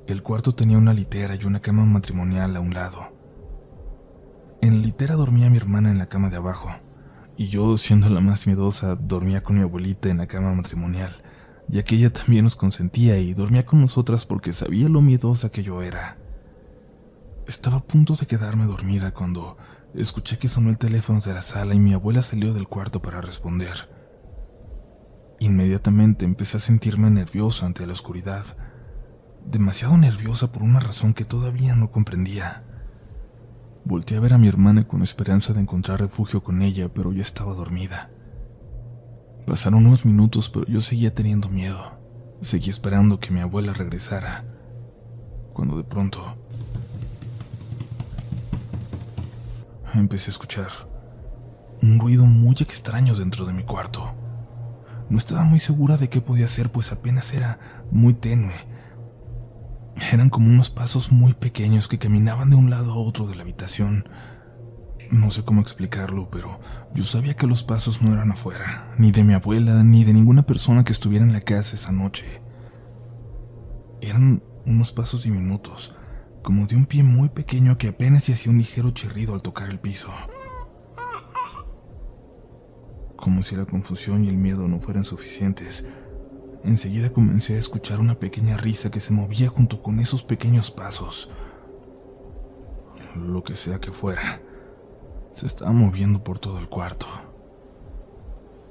El 0.07 0.23
cuarto 0.23 0.53
tenía 0.53 0.77
una 0.77 0.93
litera 0.93 1.35
y 1.35 1.45
una 1.45 1.59
cama 1.61 1.85
matrimonial 1.85 2.55
a 2.55 2.59
un 2.59 2.73
lado. 2.73 3.13
En 4.61 4.77
la 4.77 4.85
litera 4.85 5.15
dormía 5.15 5.49
mi 5.49 5.57
hermana 5.57 5.91
en 5.91 5.97
la 5.97 6.07
cama 6.07 6.29
de 6.29 6.37
abajo, 6.37 6.69
y 7.37 7.47
yo, 7.47 7.77
siendo 7.77 8.09
la 8.09 8.21
más 8.21 8.47
miedosa, 8.47 8.95
dormía 8.95 9.43
con 9.43 9.57
mi 9.57 9.63
abuelita 9.63 10.09
en 10.09 10.17
la 10.17 10.27
cama 10.27 10.53
matrimonial, 10.53 11.11
ya 11.67 11.83
que 11.83 11.95
ella 11.95 12.13
también 12.13 12.43
nos 12.43 12.55
consentía 12.55 13.17
y 13.17 13.33
dormía 13.33 13.65
con 13.65 13.81
nosotras 13.81 14.25
porque 14.25 14.53
sabía 14.53 14.89
lo 14.89 15.01
miedosa 15.01 15.49
que 15.49 15.63
yo 15.63 15.81
era. 15.81 16.17
Estaba 17.47 17.77
a 17.77 17.83
punto 17.83 18.15
de 18.15 18.25
quedarme 18.25 18.65
dormida 18.65 19.11
cuando 19.11 19.57
Escuché 19.95 20.39
que 20.39 20.47
sonó 20.47 20.71
el 20.71 20.79
teléfono 20.79 21.19
de 21.19 21.35
la 21.35 21.43
sala 21.43 21.75
y 21.75 21.79
mi 21.79 21.93
abuela 21.93 22.23
salió 22.23 22.51
del 22.55 22.67
cuarto 22.67 22.99
para 22.99 23.21
responder. 23.21 23.87
Inmediatamente 25.39 26.25
empecé 26.25 26.57
a 26.57 26.61
sentirme 26.61 27.11
nerviosa 27.11 27.67
ante 27.67 27.85
la 27.85 27.93
oscuridad, 27.93 28.43
demasiado 29.45 29.95
nerviosa 29.97 30.51
por 30.51 30.63
una 30.63 30.79
razón 30.79 31.13
que 31.13 31.25
todavía 31.25 31.75
no 31.75 31.91
comprendía. 31.91 32.63
Volté 33.85 34.15
a 34.15 34.21
ver 34.21 34.33
a 34.33 34.37
mi 34.37 34.47
hermana 34.47 34.87
con 34.87 35.01
esperanza 35.01 35.53
de 35.53 35.59
encontrar 35.59 35.99
refugio 35.99 36.41
con 36.41 36.61
ella, 36.61 36.87
pero 36.93 37.11
ya 37.11 37.21
estaba 37.21 37.53
dormida. 37.53 38.09
Pasaron 39.45 39.85
unos 39.85 40.05
minutos, 40.05 40.49
pero 40.49 40.65
yo 40.67 40.79
seguía 40.79 41.13
teniendo 41.13 41.49
miedo. 41.49 41.99
Seguí 42.41 42.69
esperando 42.69 43.19
que 43.19 43.31
mi 43.31 43.41
abuela 43.41 43.73
regresara. 43.73 44.45
Cuando 45.51 45.75
de 45.75 45.83
pronto 45.83 46.37
empecé 49.93 50.29
a 50.29 50.31
escuchar 50.31 50.69
un 51.81 51.99
ruido 51.99 52.25
muy 52.25 52.55
extraño 52.59 53.13
dentro 53.13 53.45
de 53.45 53.51
mi 53.51 53.63
cuarto. 53.63 54.13
No 55.09 55.17
estaba 55.17 55.43
muy 55.43 55.59
segura 55.59 55.97
de 55.97 56.07
qué 56.07 56.21
podía 56.21 56.47
ser, 56.47 56.71
pues 56.71 56.93
apenas 56.93 57.33
era 57.33 57.59
muy 57.91 58.13
tenue. 58.13 58.53
Eran 59.95 60.29
como 60.29 60.47
unos 60.47 60.69
pasos 60.69 61.11
muy 61.11 61.33
pequeños 61.33 61.87
que 61.87 61.99
caminaban 61.99 62.49
de 62.49 62.55
un 62.55 62.69
lado 62.69 62.93
a 62.93 62.97
otro 62.97 63.27
de 63.27 63.35
la 63.35 63.43
habitación. 63.43 64.09
No 65.11 65.31
sé 65.31 65.43
cómo 65.43 65.61
explicarlo, 65.61 66.29
pero 66.31 66.59
yo 66.93 67.03
sabía 67.03 67.35
que 67.35 67.47
los 67.47 67.63
pasos 67.63 68.01
no 68.01 68.13
eran 68.13 68.31
afuera, 68.31 68.93
ni 68.97 69.11
de 69.11 69.23
mi 69.23 69.33
abuela, 69.33 69.83
ni 69.83 70.03
de 70.03 70.13
ninguna 70.13 70.43
persona 70.43 70.83
que 70.83 70.93
estuviera 70.93 71.25
en 71.25 71.33
la 71.33 71.41
casa 71.41 71.75
esa 71.75 71.91
noche. 71.91 72.25
Eran 74.01 74.43
unos 74.65 74.91
pasos 74.91 75.23
diminutos, 75.23 75.95
como 76.41 76.65
de 76.65 76.75
un 76.75 76.85
pie 76.85 77.03
muy 77.03 77.29
pequeño 77.29 77.77
que 77.77 77.89
apenas 77.89 78.23
se 78.23 78.33
hacía 78.33 78.51
un 78.51 78.57
ligero 78.57 78.91
chirrido 78.91 79.33
al 79.33 79.41
tocar 79.41 79.69
el 79.69 79.79
piso. 79.79 80.09
Como 83.15 83.43
si 83.43 83.55
la 83.55 83.65
confusión 83.65 84.25
y 84.25 84.29
el 84.29 84.37
miedo 84.37 84.67
no 84.67 84.79
fueran 84.79 85.05
suficientes, 85.05 85.85
enseguida 86.63 87.11
comencé 87.11 87.55
a 87.55 87.59
escuchar 87.59 87.99
una 87.99 88.19
pequeña 88.19 88.57
risa 88.57 88.91
que 88.91 88.99
se 88.99 89.13
movía 89.13 89.49
junto 89.49 89.81
con 89.81 89.99
esos 89.99 90.23
pequeños 90.23 90.71
pasos. 90.71 91.29
Lo 93.15 93.43
que 93.43 93.55
sea 93.55 93.79
que 93.79 93.91
fuera 93.91 94.41
se 95.33 95.45
estaba 95.45 95.71
moviendo 95.71 96.23
por 96.23 96.39
todo 96.39 96.59
el 96.59 96.69
cuarto. 96.69 97.07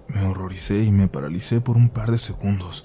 Me 0.09 0.25
horroricé 0.25 0.83
y 0.83 0.91
me 0.91 1.09
paralicé 1.09 1.61
por 1.61 1.77
un 1.77 1.89
par 1.89 2.11
de 2.11 2.19
segundos. 2.19 2.85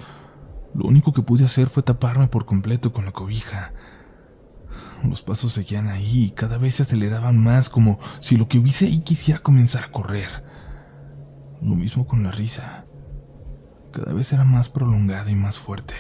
Lo 0.74 0.86
único 0.86 1.14
que 1.14 1.22
pude 1.22 1.46
hacer 1.46 1.70
fue 1.70 1.84
taparme 1.84 2.28
por 2.28 2.46
completo 2.46 2.94
con 2.94 3.06
la 3.06 3.12
cobija. 3.12 3.74
Los 5.04 5.22
pasos 5.22 5.54
seguían 5.54 5.88
ahí 5.88 6.26
y 6.26 6.32
cada 6.32 6.58
vez 6.58 6.76
se 6.76 6.84
aceleraban 6.84 7.38
más 7.38 7.70
como 7.70 8.00
si 8.20 8.38
lo 8.38 8.48
que 8.48 8.60
hubiese 8.60 8.86
ahí 8.86 9.00
quisiera 9.00 9.42
comenzar 9.42 9.86
a 9.86 9.92
correr. 9.92 10.44
Lo 11.62 11.76
mismo 11.76 12.06
con 12.08 12.24
la 12.24 12.32
risa. 12.32 12.87
Cada 13.98 14.14
vez 14.14 14.32
era 14.32 14.44
más 14.44 14.70
prolongada 14.70 15.32
y 15.32 15.36
más 15.36 15.58
fuerte. 15.58 15.96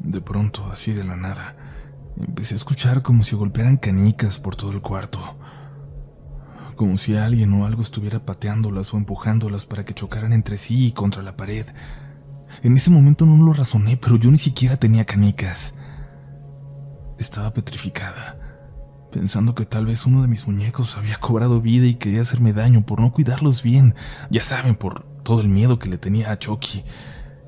De 0.00 0.20
pronto, 0.20 0.64
así 0.72 0.92
de 0.92 1.04
la 1.04 1.16
nada, 1.16 1.54
Empecé 2.18 2.54
a 2.54 2.56
escuchar 2.56 3.02
como 3.02 3.22
si 3.22 3.36
golpearan 3.36 3.76
canicas 3.76 4.38
por 4.38 4.56
todo 4.56 4.72
el 4.72 4.80
cuarto, 4.80 5.18
como 6.74 6.96
si 6.96 7.14
alguien 7.14 7.52
o 7.52 7.66
algo 7.66 7.82
estuviera 7.82 8.24
pateándolas 8.24 8.94
o 8.94 8.96
empujándolas 8.96 9.66
para 9.66 9.84
que 9.84 9.92
chocaran 9.92 10.32
entre 10.32 10.56
sí 10.56 10.86
y 10.86 10.92
contra 10.92 11.22
la 11.22 11.36
pared. 11.36 11.66
En 12.62 12.74
ese 12.74 12.90
momento 12.90 13.26
no 13.26 13.44
lo 13.44 13.52
razoné, 13.52 13.98
pero 13.98 14.16
yo 14.16 14.30
ni 14.30 14.38
siquiera 14.38 14.78
tenía 14.78 15.04
canicas. 15.04 15.74
Estaba 17.18 17.52
petrificada, 17.52 18.35
pensando 19.16 19.54
que 19.54 19.64
tal 19.64 19.86
vez 19.86 20.04
uno 20.04 20.20
de 20.20 20.28
mis 20.28 20.46
muñecos 20.46 20.98
había 20.98 21.16
cobrado 21.16 21.62
vida 21.62 21.86
y 21.86 21.94
quería 21.94 22.20
hacerme 22.20 22.52
daño 22.52 22.84
por 22.84 23.00
no 23.00 23.12
cuidarlos 23.12 23.62
bien, 23.62 23.94
ya 24.28 24.42
saben, 24.42 24.74
por 24.74 25.04
todo 25.22 25.40
el 25.40 25.48
miedo 25.48 25.78
que 25.78 25.88
le 25.88 25.96
tenía 25.96 26.30
a 26.30 26.38
Chucky. 26.38 26.84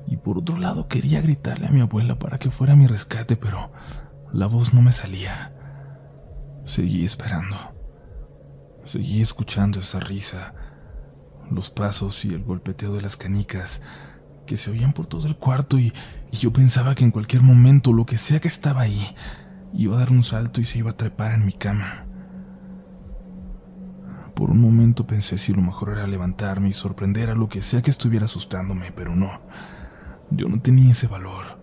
Y 0.07 0.17
por 0.17 0.39
otro 0.39 0.57
lado 0.57 0.87
quería 0.87 1.21
gritarle 1.21 1.67
a 1.67 1.69
mi 1.69 1.81
abuela 1.81 2.17
para 2.17 2.39
que 2.39 2.49
fuera 2.49 2.75
mi 2.75 2.87
rescate, 2.87 3.35
pero 3.35 3.71
la 4.33 4.47
voz 4.47 4.73
no 4.73 4.81
me 4.81 4.91
salía. 4.91 5.53
Seguí 6.65 7.05
esperando. 7.05 7.55
Seguí 8.83 9.21
escuchando 9.21 9.79
esa 9.79 9.99
risa, 9.99 10.55
los 11.51 11.69
pasos 11.69 12.25
y 12.25 12.33
el 12.33 12.43
golpeteo 12.43 12.95
de 12.95 13.01
las 13.03 13.15
canicas 13.15 13.83
que 14.47 14.57
se 14.57 14.71
oían 14.71 14.93
por 14.93 15.05
todo 15.05 15.27
el 15.27 15.35
cuarto 15.35 15.77
y, 15.77 15.93
yo 16.31 16.51
pensaba 16.51 16.95
que 16.95 17.03
en 17.03 17.11
cualquier 17.11 17.43
momento 17.43 17.93
lo 17.93 18.07
que 18.07 18.17
sea 18.17 18.39
que 18.39 18.47
estaba 18.47 18.81
ahí 18.81 19.15
iba 19.73 19.95
a 19.95 19.99
dar 19.99 20.11
un 20.11 20.23
salto 20.23 20.61
y 20.61 20.65
se 20.65 20.79
iba 20.79 20.91
a 20.91 20.97
trepar 20.97 21.33
en 21.33 21.45
mi 21.45 21.53
cama. 21.53 22.05
Por 24.35 24.51
un 24.51 24.61
momento 24.61 25.05
pensé 25.05 25.37
si 25.37 25.53
lo 25.53 25.61
mejor 25.61 25.89
era 25.89 26.07
levantarme 26.07 26.69
y 26.69 26.73
sorprender 26.73 27.29
a 27.29 27.35
lo 27.35 27.49
que 27.49 27.61
sea 27.61 27.81
que 27.81 27.91
estuviera 27.91 28.25
asustándome, 28.25 28.91
pero 28.95 29.15
no. 29.15 29.41
Yo 30.31 30.47
no 30.47 30.61
tenía 30.61 30.91
ese 30.91 31.07
valor. 31.07 31.59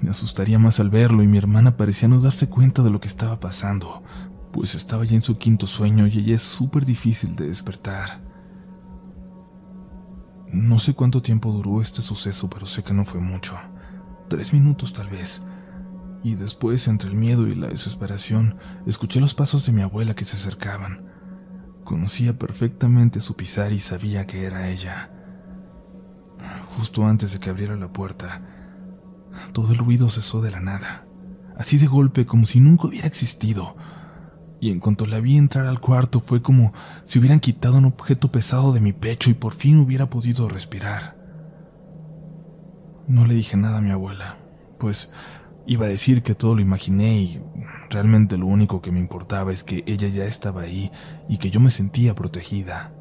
Me 0.00 0.10
asustaría 0.10 0.58
más 0.58 0.80
al 0.80 0.90
verlo 0.90 1.22
y 1.22 1.26
mi 1.26 1.38
hermana 1.38 1.76
parecía 1.76 2.08
no 2.08 2.20
darse 2.20 2.48
cuenta 2.48 2.82
de 2.82 2.90
lo 2.90 2.98
que 2.98 3.08
estaba 3.08 3.38
pasando, 3.40 4.02
pues 4.52 4.74
estaba 4.74 5.04
ya 5.04 5.16
en 5.16 5.22
su 5.22 5.38
quinto 5.38 5.66
sueño 5.66 6.06
y 6.06 6.18
ella 6.18 6.34
es 6.34 6.42
súper 6.42 6.84
difícil 6.84 7.36
de 7.36 7.46
despertar. 7.46 8.20
No 10.52 10.78
sé 10.78 10.94
cuánto 10.94 11.22
tiempo 11.22 11.52
duró 11.52 11.80
este 11.80 12.02
suceso, 12.02 12.50
pero 12.50 12.66
sé 12.66 12.82
que 12.82 12.92
no 12.92 13.04
fue 13.04 13.20
mucho. 13.20 13.54
Tres 14.28 14.52
minutos 14.52 14.92
tal 14.92 15.08
vez. 15.08 15.42
Y 16.24 16.36
después, 16.36 16.86
entre 16.86 17.08
el 17.08 17.16
miedo 17.16 17.48
y 17.48 17.54
la 17.54 17.68
desesperación, 17.68 18.56
escuché 18.86 19.20
los 19.20 19.34
pasos 19.34 19.66
de 19.66 19.72
mi 19.72 19.82
abuela 19.82 20.14
que 20.14 20.24
se 20.24 20.36
acercaban. 20.36 21.06
Conocía 21.84 22.38
perfectamente 22.38 23.20
su 23.20 23.34
pisar 23.34 23.72
y 23.72 23.78
sabía 23.78 24.26
que 24.26 24.44
era 24.44 24.68
ella. 24.68 25.10
Justo 26.76 27.04
antes 27.06 27.32
de 27.32 27.40
que 27.40 27.50
abriera 27.50 27.76
la 27.76 27.92
puerta, 27.92 28.42
todo 29.52 29.72
el 29.72 29.78
ruido 29.78 30.08
cesó 30.08 30.40
de 30.40 30.50
la 30.50 30.60
nada, 30.60 31.06
así 31.56 31.78
de 31.78 31.86
golpe 31.86 32.24
como 32.24 32.44
si 32.44 32.60
nunca 32.60 32.86
hubiera 32.86 33.08
existido. 33.08 33.76
Y 34.60 34.70
en 34.70 34.78
cuanto 34.78 35.06
la 35.06 35.18
vi 35.18 35.36
entrar 35.36 35.66
al 35.66 35.80
cuarto 35.80 36.20
fue 36.20 36.40
como 36.40 36.72
si 37.04 37.18
hubieran 37.18 37.40
quitado 37.40 37.78
un 37.78 37.84
objeto 37.84 38.30
pesado 38.30 38.72
de 38.72 38.80
mi 38.80 38.92
pecho 38.92 39.28
y 39.30 39.34
por 39.34 39.54
fin 39.54 39.78
hubiera 39.78 40.08
podido 40.08 40.48
respirar. 40.48 41.16
No 43.08 43.26
le 43.26 43.34
dije 43.34 43.56
nada 43.56 43.78
a 43.78 43.80
mi 43.80 43.90
abuela, 43.90 44.36
pues 44.78 45.10
iba 45.66 45.86
a 45.86 45.88
decir 45.88 46.22
que 46.22 46.34
todo 46.34 46.54
lo 46.54 46.60
imaginé 46.60 47.18
y 47.18 47.40
realmente 47.90 48.36
lo 48.36 48.46
único 48.46 48.80
que 48.80 48.92
me 48.92 49.00
importaba 49.00 49.52
es 49.52 49.62
que 49.62 49.84
ella 49.86 50.08
ya 50.08 50.24
estaba 50.24 50.62
ahí 50.62 50.90
y 51.28 51.38
que 51.38 51.50
yo 51.50 51.60
me 51.60 51.70
sentía 51.70 52.14
protegida. 52.14 52.92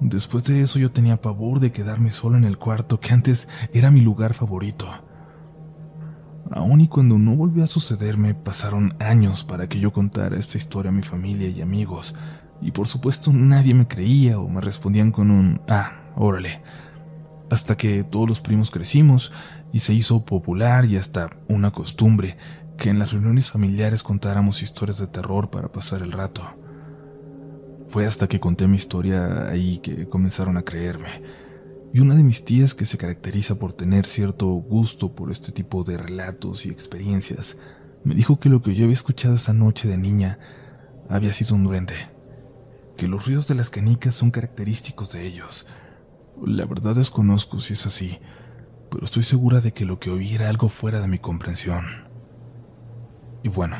Después 0.00 0.44
de 0.44 0.62
eso 0.62 0.78
yo 0.78 0.90
tenía 0.90 1.20
pavor 1.20 1.60
de 1.60 1.70
quedarme 1.70 2.10
solo 2.10 2.36
en 2.36 2.44
el 2.44 2.58
cuarto 2.58 2.98
que 2.98 3.12
antes 3.12 3.48
era 3.72 3.90
mi 3.90 4.00
lugar 4.00 4.34
favorito. 4.34 4.88
Aún 6.50 6.80
y 6.80 6.88
cuando 6.88 7.18
no 7.18 7.36
volvió 7.36 7.64
a 7.64 7.68
sucederme, 7.68 8.34
pasaron 8.34 8.94
años 8.98 9.44
para 9.44 9.68
que 9.68 9.78
yo 9.78 9.92
contara 9.92 10.36
esta 10.36 10.58
historia 10.58 10.90
a 10.90 10.94
mi 10.94 11.02
familia 11.02 11.48
y 11.48 11.62
amigos, 11.62 12.14
y 12.60 12.72
por 12.72 12.86
supuesto 12.88 13.32
nadie 13.32 13.74
me 13.74 13.86
creía 13.86 14.38
o 14.38 14.48
me 14.48 14.60
respondían 14.60 15.12
con 15.12 15.30
un 15.30 15.60
ah, 15.68 15.92
órale. 16.16 16.62
Hasta 17.48 17.76
que 17.76 18.02
todos 18.02 18.28
los 18.28 18.40
primos 18.40 18.70
crecimos 18.70 19.32
y 19.72 19.78
se 19.80 19.94
hizo 19.94 20.24
popular 20.24 20.84
y 20.84 20.96
hasta 20.96 21.30
una 21.48 21.70
costumbre 21.70 22.36
que 22.76 22.90
en 22.90 22.98
las 22.98 23.12
reuniones 23.12 23.50
familiares 23.50 24.02
contáramos 24.02 24.62
historias 24.62 24.98
de 24.98 25.06
terror 25.06 25.50
para 25.50 25.72
pasar 25.72 26.02
el 26.02 26.12
rato. 26.12 26.42
Fue 27.88 28.06
hasta 28.06 28.28
que 28.28 28.40
conté 28.40 28.66
mi 28.66 28.76
historia 28.76 29.48
ahí 29.48 29.78
que 29.78 30.08
comenzaron 30.08 30.56
a 30.56 30.62
creerme. 30.62 31.22
Y 31.94 32.00
una 32.00 32.14
de 32.14 32.22
mis 32.22 32.44
tías, 32.44 32.74
que 32.74 32.86
se 32.86 32.96
caracteriza 32.96 33.58
por 33.58 33.74
tener 33.74 34.06
cierto 34.06 34.46
gusto 34.46 35.14
por 35.14 35.30
este 35.30 35.52
tipo 35.52 35.84
de 35.84 35.98
relatos 35.98 36.64
y 36.64 36.70
experiencias, 36.70 37.58
me 38.02 38.14
dijo 38.14 38.40
que 38.40 38.48
lo 38.48 38.62
que 38.62 38.74
yo 38.74 38.84
había 38.84 38.94
escuchado 38.94 39.34
esa 39.34 39.52
noche 39.52 39.88
de 39.88 39.98
niña 39.98 40.38
había 41.08 41.32
sido 41.34 41.54
un 41.54 41.64
duende, 41.64 41.94
que 42.96 43.06
los 43.06 43.26
ruidos 43.26 43.46
de 43.46 43.54
las 43.54 43.68
canicas 43.68 44.14
son 44.14 44.30
característicos 44.30 45.12
de 45.12 45.26
ellos. 45.26 45.66
La 46.42 46.64
verdad 46.64 46.94
desconozco 46.94 47.60
si 47.60 47.74
es 47.74 47.86
así, 47.86 48.18
pero 48.92 49.06
estoy 49.06 49.22
segura 49.22 49.62
de 49.62 49.72
que 49.72 49.86
lo 49.86 49.98
que 49.98 50.10
oí 50.10 50.34
era 50.34 50.50
algo 50.50 50.68
fuera 50.68 51.00
de 51.00 51.08
mi 51.08 51.18
comprensión. 51.18 51.86
Y 53.42 53.48
bueno, 53.48 53.76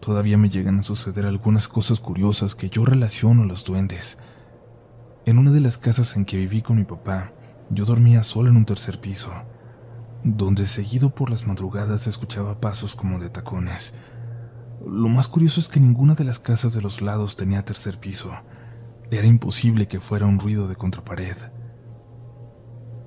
todavía 0.00 0.36
me 0.36 0.50
llegan 0.50 0.78
a 0.78 0.82
suceder 0.82 1.26
algunas 1.26 1.66
cosas 1.66 1.98
curiosas 1.98 2.54
que 2.54 2.68
yo 2.68 2.84
relaciono 2.84 3.44
a 3.44 3.46
los 3.46 3.64
duendes. 3.64 4.18
En 5.24 5.38
una 5.38 5.50
de 5.50 5.60
las 5.60 5.78
casas 5.78 6.14
en 6.14 6.26
que 6.26 6.36
viví 6.36 6.60
con 6.60 6.76
mi 6.76 6.84
papá, 6.84 7.32
yo 7.70 7.86
dormía 7.86 8.22
solo 8.22 8.50
en 8.50 8.56
un 8.58 8.66
tercer 8.66 9.00
piso, 9.00 9.30
donde 10.24 10.66
seguido 10.66 11.14
por 11.14 11.30
las 11.30 11.46
madrugadas 11.46 12.06
escuchaba 12.06 12.60
pasos 12.60 12.94
como 12.94 13.18
de 13.18 13.30
tacones. 13.30 13.94
Lo 14.86 15.08
más 15.08 15.26
curioso 15.26 15.60
es 15.60 15.68
que 15.68 15.80
ninguna 15.80 16.14
de 16.14 16.24
las 16.24 16.38
casas 16.38 16.74
de 16.74 16.82
los 16.82 17.00
lados 17.00 17.34
tenía 17.34 17.64
tercer 17.64 17.98
piso. 17.98 18.30
Era 19.10 19.26
imposible 19.26 19.88
que 19.88 20.00
fuera 20.00 20.26
un 20.26 20.38
ruido 20.38 20.68
de 20.68 20.76
contrapared. 20.76 21.36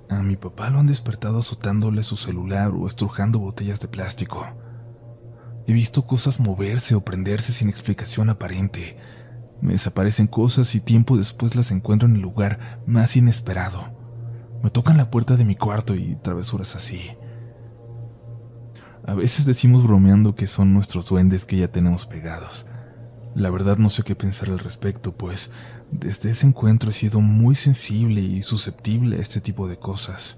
A 0.10 0.22
mi 0.22 0.36
papá 0.36 0.70
lo 0.70 0.80
han 0.80 0.88
despertado 0.88 1.40
azotándole 1.40 2.04
su 2.04 2.18
celular 2.18 2.72
o 2.72 2.88
estrujando 2.88 3.40
botellas 3.40 3.80
de 3.80 3.88
plástico. 3.88 4.46
He 5.66 5.74
visto 5.74 6.06
cosas 6.06 6.40
moverse 6.40 6.94
o 6.96 7.02
prenderse 7.02 7.54
sin 7.54 7.70
explicación 7.70 8.30
aparente. 8.30 8.98
Me 9.62 9.74
desaparecen 9.74 10.28
cosas 10.28 10.76
y 10.76 10.82
tiempo 10.82 11.18
después 11.18 11.56
las 11.56 11.72
encuentro 11.72 12.08
en 12.08 12.16
el 12.16 12.22
lugar 12.22 12.82
más 12.86 13.16
inesperado. 13.16 13.98
Me 14.62 14.70
tocan 14.70 14.98
la 14.98 15.10
puerta 15.10 15.36
de 15.38 15.46
mi 15.46 15.56
cuarto 15.56 15.96
y 15.96 16.16
travesuras 16.16 16.76
así. 16.76 17.12
A 19.06 19.14
veces 19.14 19.46
decimos 19.46 19.84
bromeando 19.84 20.36
que 20.36 20.48
son 20.48 20.74
nuestros 20.74 21.08
duendes 21.08 21.46
que 21.46 21.58
ya 21.58 21.70
tenemos 21.70 22.06
pegados. 22.06 22.66
La 23.36 23.50
verdad 23.50 23.78
no 23.78 23.90
sé 23.90 24.04
qué 24.04 24.16
pensar 24.16 24.50
al 24.50 24.60
respecto, 24.60 25.14
pues 25.14 25.52
Desde 26.00 26.32
ese 26.32 26.48
encuentro 26.48 26.90
he 26.90 26.94
sido 26.94 27.22
muy 27.22 27.54
sensible 27.54 28.20
y 28.20 28.42
susceptible 28.42 29.18
a 29.18 29.22
este 29.22 29.42
tipo 29.42 29.68
de 29.68 29.78
cosas. 29.78 30.38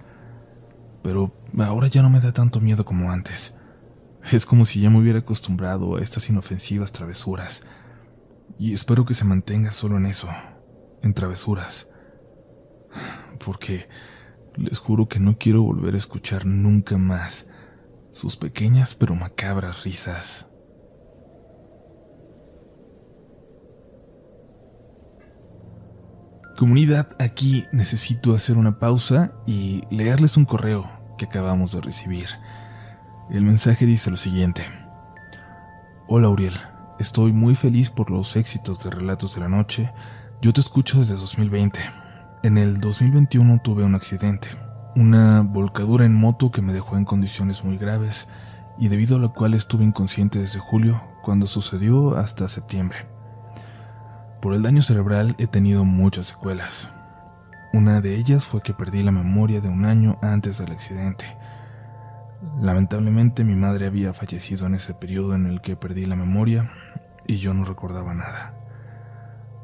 Pero 1.01 1.33
ahora 1.57 1.87
ya 1.87 2.01
no 2.01 2.09
me 2.09 2.19
da 2.19 2.33
tanto 2.33 2.59
miedo 2.59 2.83
como 2.83 3.09
antes. 3.09 3.55
Es 4.31 4.45
como 4.45 4.65
si 4.65 4.81
ya 4.81 4.89
me 4.89 4.99
hubiera 4.99 5.19
acostumbrado 5.19 5.95
a 5.95 6.01
estas 6.01 6.29
inofensivas 6.29 6.91
travesuras. 6.91 7.63
Y 8.59 8.73
espero 8.73 9.05
que 9.05 9.13
se 9.13 9.23
mantenga 9.23 9.71
solo 9.71 9.95
en 9.95 10.07
eso, 10.07 10.27
en 11.01 11.13
travesuras. 11.13 11.87
Porque 13.43 13.87
les 14.57 14.79
juro 14.79 15.07
que 15.07 15.19
no 15.19 15.37
quiero 15.37 15.63
volver 15.63 15.95
a 15.95 15.99
escuchar 15.99 16.45
nunca 16.45 16.97
más 16.97 17.47
sus 18.11 18.35
pequeñas 18.35 18.93
pero 18.93 19.15
macabras 19.15 19.83
risas. 19.83 20.47
Comunidad, 26.57 27.09
aquí 27.19 27.65
necesito 27.73 28.33
hacer 28.33 28.57
una 28.57 28.79
pausa 28.79 29.33
y 29.45 29.83
leerles 29.89 30.37
un 30.37 30.45
correo 30.45 30.89
que 31.17 31.25
acabamos 31.25 31.73
de 31.73 31.81
recibir. 31.81 32.27
El 33.29 33.43
mensaje 33.43 33.85
dice 33.85 34.09
lo 34.09 34.15
siguiente. 34.15 34.63
Hola 36.07 36.29
Uriel, 36.29 36.53
estoy 36.97 37.33
muy 37.33 37.55
feliz 37.55 37.89
por 37.89 38.09
los 38.09 38.37
éxitos 38.37 38.81
de 38.81 38.89
Relatos 38.89 39.35
de 39.35 39.41
la 39.41 39.49
Noche. 39.49 39.91
Yo 40.41 40.53
te 40.53 40.61
escucho 40.61 40.99
desde 40.99 41.15
2020. 41.15 41.81
En 42.43 42.57
el 42.57 42.79
2021 42.79 43.59
tuve 43.61 43.83
un 43.83 43.95
accidente, 43.95 44.47
una 44.95 45.41
volcadura 45.41 46.05
en 46.05 46.13
moto 46.13 46.51
que 46.51 46.61
me 46.61 46.71
dejó 46.71 46.95
en 46.95 47.03
condiciones 47.03 47.65
muy 47.65 47.77
graves 47.77 48.29
y 48.79 48.87
debido 48.87 49.17
a 49.17 49.19
lo 49.19 49.33
cual 49.33 49.55
estuve 49.55 49.83
inconsciente 49.83 50.39
desde 50.39 50.59
julio, 50.59 51.01
cuando 51.21 51.47
sucedió, 51.47 52.15
hasta 52.15 52.47
septiembre. 52.47 53.14
Por 54.41 54.53
el 54.53 54.63
daño 54.63 54.81
cerebral 54.81 55.35
he 55.37 55.47
tenido 55.47 55.85
muchas 55.85 56.27
secuelas. 56.27 56.89
Una 57.73 58.01
de 58.01 58.15
ellas 58.15 58.45
fue 58.45 58.61
que 58.61 58.73
perdí 58.73 59.03
la 59.03 59.11
memoria 59.11 59.61
de 59.61 59.69
un 59.69 59.85
año 59.85 60.17
antes 60.21 60.57
del 60.57 60.71
accidente 60.71 61.25
Lamentablemente 62.59 63.43
mi 63.43 63.55
madre 63.55 63.87
había 63.87 64.13
fallecido 64.13 64.65
en 64.67 64.75
ese 64.75 64.93
periodo 64.93 65.35
en 65.35 65.45
el 65.45 65.61
que 65.61 65.75
perdí 65.75 66.05
la 66.05 66.15
memoria 66.15 66.71
y 67.27 67.37
yo 67.37 67.53
no 67.53 67.65
recordaba 67.65 68.13
nada. 68.13 68.53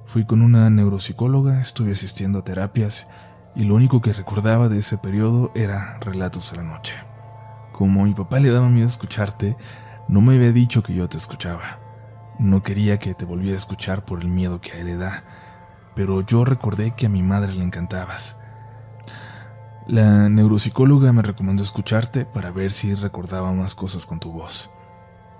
Fui 0.06 0.26
con 0.26 0.42
una 0.42 0.70
neuropsicóloga, 0.70 1.62
estuve 1.62 1.94
asistiendo 1.94 2.40
a 2.40 2.44
terapias 2.44 3.08
y 3.56 3.64
lo 3.64 3.76
único 3.76 4.02
que 4.02 4.14
recordaba 4.14 4.68
de 4.68 4.80
ese 4.80 4.98
periodo 4.98 5.52
era 5.56 6.00
relatos 6.02 6.52
de 6.52 6.58
la 6.58 6.64
noche. 6.64 6.96
Como 7.72 8.04
mi 8.04 8.14
papá 8.14 8.40
le 8.40 8.50
daba 8.50 8.70
miedo 8.70 8.88
escucharte, 8.88 9.56
no 10.10 10.22
me 10.22 10.36
había 10.36 10.52
dicho 10.52 10.84
que 10.84 10.94
yo 10.94 11.08
te 11.08 11.18
escuchaba. 11.18 11.81
No 12.42 12.62
quería 12.62 13.00
que 13.00 13.14
te 13.14 13.24
volviera 13.24 13.56
a 13.56 13.60
escuchar 13.60 14.04
por 14.04 14.20
el 14.20 14.28
miedo 14.28 14.60
que 14.60 14.74
a 14.74 14.80
él 14.80 14.88
le 14.88 14.98
da, 14.98 15.24
pero 15.96 16.20
yo 16.20 16.44
recordé 16.44 16.92
que 16.92 17.06
a 17.06 17.10
mi 17.10 17.24
madre 17.24 17.54
le 17.54 17.64
encantabas 17.64 18.36
la 19.88 20.30
neuropsicóloga 20.30 21.12
me 21.12 21.24
recomendó 21.24 21.64
escucharte 21.64 22.24
para 22.24 22.52
ver 22.52 22.72
si 22.72 22.94
recordaba 22.94 23.52
más 23.52 23.76
cosas 23.76 24.06
con 24.06 24.20
tu 24.20 24.32
voz. 24.32 24.70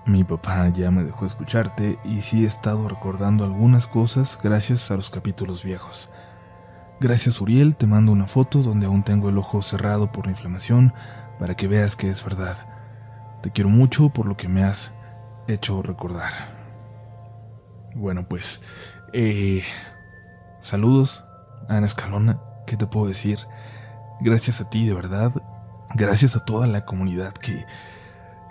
Mi 0.04 0.24
papá 0.24 0.68
ya 0.68 0.90
me 0.90 1.04
dejó 1.04 1.26
escucharte 1.26 1.98
y 2.04 2.22
sí 2.22 2.44
he 2.44 2.48
estado 2.48 2.88
recordando 2.88 3.44
algunas 3.44 3.86
cosas 3.86 4.38
gracias 4.42 4.90
a 4.90 4.96
los 4.96 5.10
capítulos 5.10 5.62
viejos. 5.62 6.10
Gracias 7.00 7.40
Uriel, 7.40 7.76
te 7.76 7.86
mando 7.86 8.12
una 8.12 8.26
foto 8.26 8.62
donde 8.62 8.86
aún 8.86 9.04
tengo 9.04 9.28
el 9.28 9.38
ojo 9.38 9.62
cerrado 9.62 10.10
por 10.12 10.26
la 10.26 10.32
inflamación 10.32 10.92
para 11.38 11.54
que 11.54 11.68
veas 11.68 11.94
que 11.94 12.08
es 12.10 12.24
verdad. 12.24 12.56
Te 13.42 13.52
quiero 13.52 13.70
mucho 13.70 14.10
por 14.10 14.26
lo 14.26 14.36
que 14.36 14.48
me 14.48 14.64
has 14.64 14.92
hecho 15.46 15.82
recordar. 15.82 16.51
Bueno, 17.94 18.26
pues, 18.28 18.60
eh, 19.12 19.62
saludos, 20.60 21.24
Ana 21.68 21.86
Escalona, 21.86 22.40
¿qué 22.66 22.76
te 22.76 22.86
puedo 22.86 23.06
decir? 23.06 23.38
Gracias 24.20 24.60
a 24.60 24.70
ti, 24.70 24.86
de 24.86 24.94
verdad. 24.94 25.32
Gracias 25.94 26.36
a 26.36 26.44
toda 26.44 26.66
la 26.66 26.84
comunidad 26.86 27.32
que, 27.34 27.66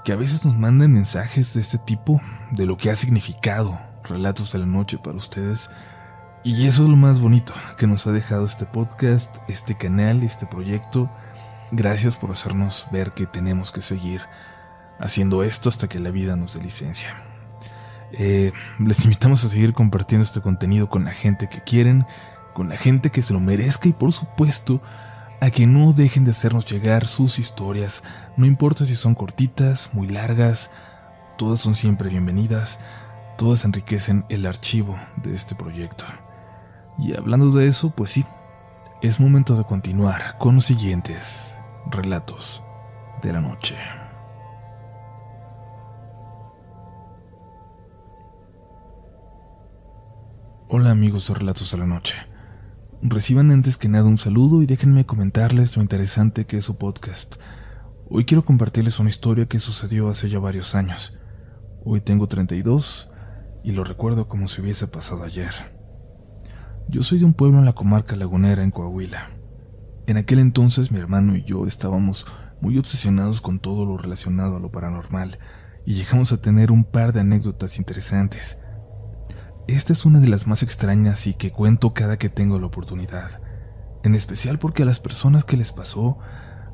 que 0.04 0.12
a 0.12 0.16
veces 0.16 0.46
nos 0.46 0.56
mandan 0.58 0.94
mensajes 0.94 1.54
de 1.54 1.62
este 1.62 1.80
tipo, 1.80 2.22
de 2.52 2.66
lo 2.66 2.78
que 2.78 2.92
ha 2.92 2.96
significado 2.96 3.80
Relatos 4.04 4.52
de 4.52 4.60
la 4.60 4.66
Noche 4.66 4.98
para 4.98 5.18
ustedes. 5.18 5.70
Y 6.44 6.68
eso 6.68 6.84
es 6.84 6.90
lo 6.90 6.96
más 6.96 7.20
bonito 7.20 7.54
que 7.78 7.88
nos 7.88 8.06
ha 8.08 8.12
dejado 8.12 8.46
este 8.46 8.66
podcast, 8.66 9.36
este 9.48 9.76
canal, 9.76 10.24
este 10.24 10.46
proyecto. 10.46 11.10
Gracias 11.72 12.18
por 12.18 12.32
hacernos 12.32 12.88
ver 12.92 13.12
que 13.12 13.26
tenemos 13.26 13.72
que 13.72 13.82
seguir 13.82 14.22
haciendo 15.00 15.44
esto 15.44 15.70
hasta 15.70 15.88
que 15.88 16.00
la 16.00 16.12
vida 16.12 16.36
nos 16.36 16.54
dé 16.54 16.64
licencia. 16.64 17.31
Eh, 18.14 18.52
les 18.80 19.04
invitamos 19.04 19.44
a 19.46 19.50
seguir 19.50 19.74
compartiendo 19.74 20.24
este 20.24 20.42
contenido 20.42 20.90
con 20.90 21.06
la 21.06 21.12
gente 21.12 21.48
que 21.50 21.62
quieren, 21.62 22.06
con 22.54 22.70
la 22.70 22.78
gente 22.78 23.10
que 23.10 23.22
se 23.22 23.34
lo 23.34 23.40
merezca 23.40 23.88
y 23.88 23.94
por 23.94 24.12
supuesto 24.12 24.82
a 25.40 25.50
que 25.50 25.66
no 25.66 25.92
dejen 25.92 26.24
de 26.24 26.32
hacernos 26.32 26.70
llegar 26.70 27.08
sus 27.08 27.40
historias, 27.40 28.04
no 28.38 28.46
importa 28.46 28.86
si 28.86 28.96
son 28.96 29.16
cortitas, 29.16 29.90
muy 29.92 30.08
largas, 30.08 30.70
todas 31.38 31.60
son 31.60 31.76
siempre 31.76 32.10
bienvenidas, 32.10 32.80
todas 33.38 33.66
enriquecen 33.66 34.24
el 34.30 34.46
archivo 34.46 35.00
de 35.16 35.36
este 35.36 35.56
proyecto. 35.56 36.06
Y 37.00 37.16
hablando 37.16 37.50
de 37.50 37.68
eso, 37.68 37.90
pues 37.90 38.12
sí, 38.12 38.24
es 39.02 39.20
momento 39.20 39.56
de 39.56 39.64
continuar 39.64 40.38
con 40.38 40.56
los 40.56 40.66
siguientes 40.66 41.58
relatos 41.90 42.62
de 43.24 43.34
la 43.34 43.42
noche. 43.42 43.76
Hola 50.74 50.92
amigos 50.92 51.28
de 51.28 51.34
Relatos 51.34 51.70
de 51.74 51.78
la 51.80 51.86
Noche. 51.86 52.16
Reciban 53.02 53.52
antes 53.52 53.76
que 53.76 53.90
nada 53.90 54.06
un 54.06 54.18
saludo 54.18 54.62
y 54.62 54.66
déjenme 54.66 55.06
comentarles 55.06 55.76
lo 55.76 55.82
interesante 55.82 56.46
que 56.46 56.60
es 56.60 56.64
su 56.64 56.78
podcast. 56.78 57.36
Hoy 58.10 58.24
quiero 58.24 58.46
compartirles 58.46 58.98
una 58.98 59.10
historia 59.10 59.48
que 59.48 59.60
sucedió 59.60 60.08
hace 60.08 60.30
ya 60.30 60.40
varios 60.40 60.74
años. 60.74 61.20
Hoy 61.84 62.00
tengo 62.00 62.30
32 62.30 63.10
y 63.66 63.74
lo 63.74 63.84
recuerdo 63.84 64.30
como 64.30 64.48
si 64.48 64.62
hubiese 64.62 64.88
pasado 64.88 65.24
ayer. 65.24 65.52
Yo 66.88 67.04
soy 67.04 67.20
de 67.20 67.26
un 67.26 67.34
pueblo 67.34 67.60
en 67.60 67.66
la 67.66 67.74
comarca 67.74 68.16
lagunera 68.16 68.64
en 68.64 68.72
Coahuila. 68.72 69.30
En 70.08 70.16
aquel 70.16 70.40
entonces 70.40 70.90
mi 70.90 71.00
hermano 71.00 71.36
y 71.36 71.44
yo 71.44 71.68
estábamos 71.68 72.26
muy 72.62 72.78
obsesionados 72.78 73.42
con 73.42 73.60
todo 73.60 73.86
lo 73.86 73.98
relacionado 73.98 74.56
a 74.56 74.62
lo 74.62 74.72
paranormal 74.72 75.38
y 75.86 75.96
llegamos 75.96 76.32
a 76.32 76.42
tener 76.42 76.72
un 76.72 76.86
par 76.86 77.12
de 77.12 77.20
anécdotas 77.20 77.78
interesantes. 77.78 78.58
Esta 79.68 79.94
es 79.94 80.06
una 80.06 80.20
de 80.20 80.28
las 80.28 80.48
más 80.48 80.64
extrañas 80.64 81.28
y 81.28 81.34
que 81.34 81.52
cuento 81.52 81.94
cada 81.94 82.18
que 82.18 82.30
tengo 82.30 82.60
la 82.60 82.66
oportunidad, 82.66 83.42
en 84.04 84.16
especial 84.16 84.60
porque 84.60 84.84
a 84.84 84.86
las 84.86 85.00
personas 85.00 85.44
que 85.44 85.58
les 85.58 85.72
pasó 85.72 86.18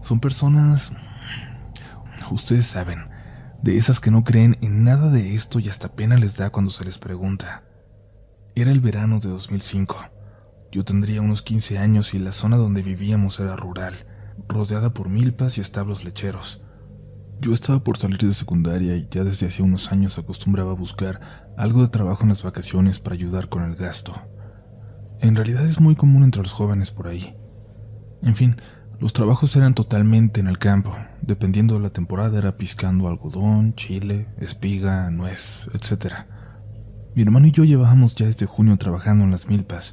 son 0.02 0.20
personas, 0.20 0.94
ustedes 2.32 2.66
saben, 2.66 3.10
de 3.62 3.78
esas 3.78 4.00
que 4.00 4.12
no 4.12 4.24
creen 4.24 4.58
en 4.62 4.84
nada 4.84 5.10
de 5.10 5.36
esto 5.36 5.60
y 5.60 5.70
hasta 5.70 5.96
pena 5.96 6.18
les 6.18 6.38
da 6.38 6.50
cuando 6.50 6.72
se 6.72 6.86
les 6.86 6.98
pregunta. 6.98 7.64
Era 8.56 8.72
el 8.72 8.80
verano 8.80 9.20
de 9.20 9.30
2005. 9.30 9.98
Yo 10.72 10.84
tendría 10.84 11.22
unos 11.22 11.42
15 11.42 11.78
años 11.78 12.14
y 12.14 12.20
la 12.20 12.32
zona 12.32 12.58
donde 12.58 12.82
vivíamos 12.82 13.40
era 13.40 13.56
rural, 13.56 14.06
rodeada 14.48 14.94
por 14.94 15.10
milpas 15.10 15.58
y 15.58 15.62
establos 15.62 16.04
lecheros. 16.04 16.62
Yo 17.40 17.54
estaba 17.54 17.84
por 17.84 17.98
salir 17.98 18.18
de 18.18 18.34
secundaria 18.34 18.96
y 18.96 19.08
ya 19.12 19.24
desde 19.24 19.46
hacía 19.46 19.64
unos 19.64 19.92
años 19.92 20.18
acostumbraba 20.18 20.72
a 20.72 20.76
buscar 20.76 21.52
algo 21.56 21.82
de 21.82 21.90
trabajo 21.90 22.24
en 22.24 22.30
las 22.30 22.42
vacaciones 22.42 23.00
para 23.00 23.14
ayudar 23.14 23.48
con 23.48 23.64
el 23.64 23.76
gasto. 23.76 24.16
En 25.20 25.36
realidad 25.36 25.66
es 25.66 25.80
muy 25.80 25.96
común 25.96 26.24
entre 26.24 26.42
los 26.42 26.52
jóvenes 26.52 26.92
por 26.92 27.08
ahí. 27.08 27.36
En 28.24 28.36
fin, 28.36 28.58
los 29.00 29.14
trabajos 29.14 29.56
eran 29.56 29.76
totalmente 29.76 30.40
en 30.40 30.48
el 30.48 30.58
campo, 30.58 30.96
dependiendo 31.22 31.76
de 31.76 31.82
la 31.82 31.92
temporada 31.92 32.40
era 32.40 32.58
piscando 32.58 33.08
algodón, 33.08 33.76
chile, 33.76 34.28
espiga, 34.40 35.12
nuez, 35.12 35.70
etc. 35.76 36.26
Mi 37.14 37.22
hermano 37.22 37.46
y 37.46 37.52
yo 37.52 37.64
llevábamos 37.64 38.16
ya 38.16 38.26
desde 38.26 38.48
junio 38.48 38.76
trabajando 38.78 39.24
en 39.24 39.32
las 39.32 39.48
milpas. 39.48 39.92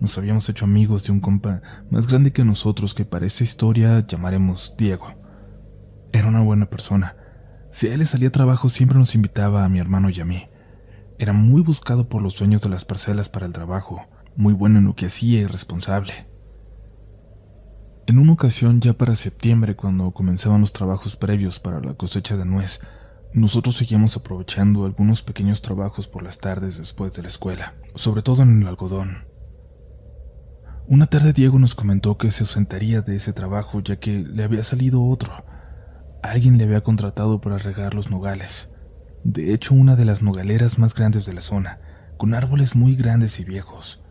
Nos 0.00 0.16
habíamos 0.16 0.48
hecho 0.48 0.64
amigos 0.64 1.04
de 1.04 1.12
un 1.12 1.20
compa 1.20 1.60
más 1.90 2.06
grande 2.06 2.32
que 2.32 2.44
nosotros 2.44 2.94
que 2.94 3.04
para 3.04 3.26
esta 3.26 3.44
historia 3.44 4.06
llamaremos 4.06 4.74
Diego. 4.78 5.17
Era 6.12 6.28
una 6.28 6.42
buena 6.42 6.70
persona. 6.70 7.16
Si 7.70 7.86
a 7.86 7.92
él 7.92 8.00
le 8.00 8.06
salía 8.06 8.32
trabajo 8.32 8.68
siempre 8.68 8.98
nos 8.98 9.14
invitaba 9.14 9.64
a 9.64 9.68
mi 9.68 9.78
hermano 9.78 10.10
y 10.10 10.20
a 10.20 10.24
mí. 10.24 10.48
Era 11.18 11.32
muy 11.32 11.62
buscado 11.62 12.08
por 12.08 12.22
los 12.22 12.38
dueños 12.38 12.62
de 12.62 12.68
las 12.68 12.84
parcelas 12.84 13.28
para 13.28 13.46
el 13.46 13.52
trabajo, 13.52 14.06
muy 14.36 14.54
bueno 14.54 14.78
en 14.78 14.84
lo 14.84 14.94
que 14.94 15.06
hacía 15.06 15.40
y 15.40 15.46
responsable. 15.46 16.28
En 18.06 18.18
una 18.18 18.32
ocasión, 18.32 18.80
ya 18.80 18.94
para 18.94 19.16
septiembre, 19.16 19.76
cuando 19.76 20.12
comenzaban 20.12 20.62
los 20.62 20.72
trabajos 20.72 21.16
previos 21.16 21.60
para 21.60 21.80
la 21.80 21.94
cosecha 21.94 22.36
de 22.36 22.46
nuez, 22.46 22.80
nosotros 23.34 23.76
seguíamos 23.76 24.16
aprovechando 24.16 24.86
algunos 24.86 25.22
pequeños 25.22 25.60
trabajos 25.60 26.08
por 26.08 26.22
las 26.22 26.38
tardes 26.38 26.78
después 26.78 27.12
de 27.12 27.22
la 27.22 27.28
escuela, 27.28 27.74
sobre 27.94 28.22
todo 28.22 28.42
en 28.42 28.62
el 28.62 28.68
algodón. 28.68 29.26
Una 30.86 31.06
tarde 31.06 31.34
Diego 31.34 31.58
nos 31.58 31.74
comentó 31.74 32.16
que 32.16 32.30
se 32.30 32.44
ausentaría 32.44 33.02
de 33.02 33.16
ese 33.16 33.34
trabajo 33.34 33.80
ya 33.80 33.96
que 33.96 34.20
le 34.20 34.42
había 34.42 34.62
salido 34.62 35.04
otro, 35.04 35.44
Alguien 36.22 36.58
le 36.58 36.64
había 36.64 36.82
contratado 36.82 37.40
para 37.40 37.58
regar 37.58 37.94
los 37.94 38.10
nogales. 38.10 38.68
De 39.24 39.54
hecho, 39.54 39.74
una 39.74 39.94
de 39.94 40.04
las 40.04 40.22
nogaleras 40.22 40.78
más 40.78 40.94
grandes 40.94 41.26
de 41.26 41.34
la 41.34 41.40
zona, 41.40 41.80
con 42.16 42.34
árboles 42.34 42.74
muy 42.74 42.96
grandes 42.96 43.38
y 43.38 43.44
viejos. 43.44 44.02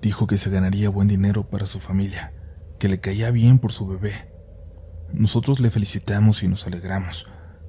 Dijo 0.00 0.26
que 0.26 0.38
se 0.38 0.50
ganaría 0.50 0.88
buen 0.88 1.08
dinero 1.08 1.48
para 1.48 1.66
su 1.66 1.78
familia, 1.78 2.32
que 2.78 2.88
le 2.88 3.00
caía 3.00 3.30
bien 3.30 3.58
por 3.58 3.72
su 3.72 3.86
bebé. 3.86 4.32
Nosotros 5.12 5.60
le 5.60 5.70
felicitamos 5.70 6.42
y 6.42 6.48
nos 6.48 6.66
alegramos. 6.66 7.28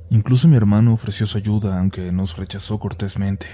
Incluso 0.10 0.48
mi 0.48 0.56
hermano 0.56 0.94
ofreció 0.94 1.26
su 1.26 1.38
ayuda, 1.38 1.78
aunque 1.78 2.12
nos 2.12 2.38
rechazó 2.38 2.80
cortésmente. 2.80 3.48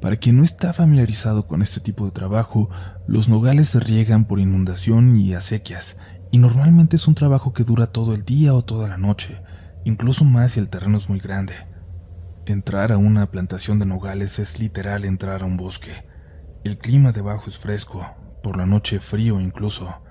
Para 0.00 0.16
quien 0.16 0.36
no 0.36 0.44
está 0.44 0.72
familiarizado 0.72 1.46
con 1.46 1.62
este 1.62 1.80
tipo 1.80 2.04
de 2.04 2.10
trabajo, 2.10 2.68
los 3.06 3.28
nogales 3.28 3.70
se 3.70 3.80
riegan 3.80 4.26
por 4.26 4.38
inundación 4.38 5.16
y 5.16 5.34
acequias, 5.34 5.96
y 6.30 6.38
normalmente 6.38 6.96
es 6.96 7.06
un 7.08 7.14
trabajo 7.14 7.52
que 7.52 7.64
dura 7.64 7.86
todo 7.86 8.14
el 8.14 8.24
día 8.24 8.54
o 8.54 8.62
toda 8.62 8.88
la 8.88 8.96
noche, 8.96 9.40
incluso 9.84 10.24
más 10.24 10.52
si 10.52 10.60
el 10.60 10.68
terreno 10.68 10.96
es 10.96 11.08
muy 11.08 11.18
grande. 11.18 11.54
Entrar 12.46 12.92
a 12.92 12.98
una 12.98 13.30
plantación 13.30 13.78
de 13.78 13.86
nogales 13.86 14.38
es 14.38 14.60
literal 14.60 15.04
entrar 15.04 15.42
a 15.42 15.46
un 15.46 15.56
bosque. 15.56 16.06
El 16.64 16.78
clima 16.78 17.12
debajo 17.12 17.48
es 17.48 17.58
fresco, 17.58 18.06
por 18.42 18.56
la 18.56 18.66
noche 18.66 19.00
frío 19.00 19.40
incluso. 19.40 20.02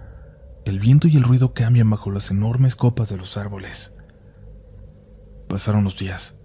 El 0.66 0.80
viento 0.80 1.08
y 1.08 1.16
el 1.16 1.24
ruido 1.24 1.54
cambian 1.54 1.90
bajo 1.90 2.12
las 2.12 2.32
enormes 2.32 2.76
copas 2.76 3.10
de 3.10 3.18
los 3.18 3.38
árboles. 3.38 3.94
Pasaron 5.48 5.84
los 5.84 5.98
días. 5.98 6.36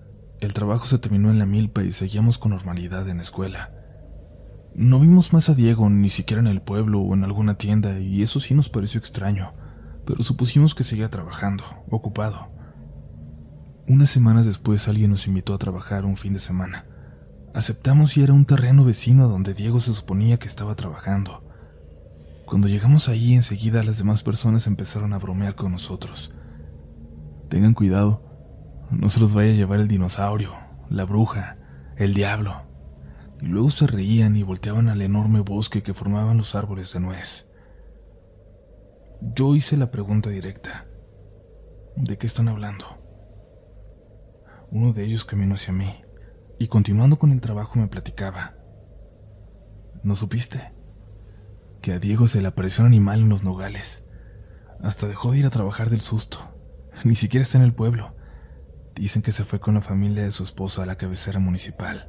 El 0.41 0.55
trabajo 0.55 0.85
se 0.85 0.99
terminó 0.99 1.31
en 1.31 1.39
la 1.39 1.47
milpa 1.47 1.83
y 1.83 1.93
seguíamos 1.93 2.39
con 2.39 2.53
normalidad 2.53 3.09
en 3.09 3.17
la 3.17 3.23
escuela. 3.23 3.73
No 4.75 5.01
vimos 5.01 5.33
más 5.33 5.49
a 5.49 5.55
Diego 5.55 5.91
ni 5.91 6.11
siquiera 6.11 6.41
en 6.41 6.47
el 6.47 6.63
pueblo 6.63 7.01
o 7.01 7.15
en 7.15 7.25
alguna 7.25 7.55
tienda 7.55 7.99
y 7.99 8.23
eso 8.23 8.39
sí 8.41 8.55
nos 8.55 8.69
pareció 8.69 8.99
extraño, 8.99 9.53
pero 10.11 10.25
supusimos 10.25 10.75
que 10.75 10.83
seguía 10.83 11.09
trabajando, 11.09 11.63
ocupado. 11.89 12.49
Unas 13.87 14.11
semanas 14.11 14.45
después 14.45 14.89
alguien 14.89 15.13
nos 15.13 15.29
invitó 15.29 15.55
a 15.55 15.59
trabajar 15.59 16.05
un 16.05 16.17
fin 16.17 16.33
de 16.33 16.41
semana. 16.41 16.85
Aceptamos 17.55 18.17
y 18.17 18.25
era 18.25 18.33
un 18.33 18.45
terreno 18.45 18.85
vecino 18.85 19.29
donde 19.29 19.55
Diego 19.55 19.79
se 19.79 19.95
suponía 19.95 20.41
que 20.41 20.49
estaba 20.49 20.75
trabajando. 20.75 21.45
Cuando 22.45 22.67
llegamos 22.67 23.09
ahí 23.09 23.35
enseguida 23.35 23.85
las 23.85 23.99
demás 23.99 24.25
personas 24.25 24.67
empezaron 24.67 25.13
a 25.13 25.19
bromear 25.19 25.55
con 25.55 25.71
nosotros. 25.71 26.35
Tengan 27.49 27.75
cuidado, 27.75 28.21
no 28.91 29.11
se 29.11 29.21
los 29.21 29.33
vaya 29.33 29.53
a 29.53 29.55
llevar 29.55 29.79
el 29.79 29.87
dinosaurio, 29.87 30.55
la 30.89 31.05
bruja, 31.05 31.57
el 31.97 32.15
diablo. 32.15 32.63
Y 33.41 33.47
luego 33.47 33.71
se 33.71 33.87
reían 33.87 34.35
y 34.35 34.43
volteaban 34.43 34.89
al 34.89 35.03
enorme 35.03 35.39
bosque 35.39 35.85
que 35.85 35.95
formaban 35.95 36.37
los 36.37 36.57
árboles 36.57 36.93
de 36.93 36.99
nuez. 36.99 37.47
Yo 39.23 39.55
hice 39.55 39.77
la 39.77 39.91
pregunta 39.91 40.31
directa. 40.31 40.87
¿De 41.95 42.17
qué 42.17 42.27
están 42.27 42.49
hablando? 42.49 42.87
Uno 44.71 44.95
de 44.95 45.05
ellos 45.05 45.27
caminó 45.27 45.57
hacia 45.57 45.75
mí 45.75 45.95
y 46.59 46.69
continuando 46.69 47.19
con 47.19 47.31
el 47.31 47.43
trabajo 47.43 47.79
me 47.79 47.87
platicaba. 47.87 48.55
¿No 50.03 50.15
supiste? 50.15 50.73
Que 51.83 51.93
a 51.93 51.99
Diego 51.99 52.27
se 52.29 52.41
le 52.41 52.49
apareció 52.49 52.83
un 52.83 52.89
animal 52.89 53.21
en 53.21 53.29
los 53.29 53.43
nogales. 53.43 54.05
Hasta 54.83 55.07
dejó 55.07 55.33
de 55.33 55.41
ir 55.41 55.47
a 55.47 55.51
trabajar 55.51 55.91
del 55.91 56.01
susto. 56.01 56.39
Ni 57.05 57.15
siquiera 57.15 57.43
está 57.43 57.59
en 57.59 57.65
el 57.65 57.75
pueblo. 57.75 58.15
Dicen 58.95 59.21
que 59.21 59.33
se 59.33 59.45
fue 59.45 59.61
con 59.61 59.75
la 59.75 59.83
familia 59.83 60.23
de 60.23 60.33
su 60.33 60.45
esposa 60.45 60.83
a 60.83 60.87
la 60.87 60.97
cabecera 60.97 61.41
municipal. 61.41 62.09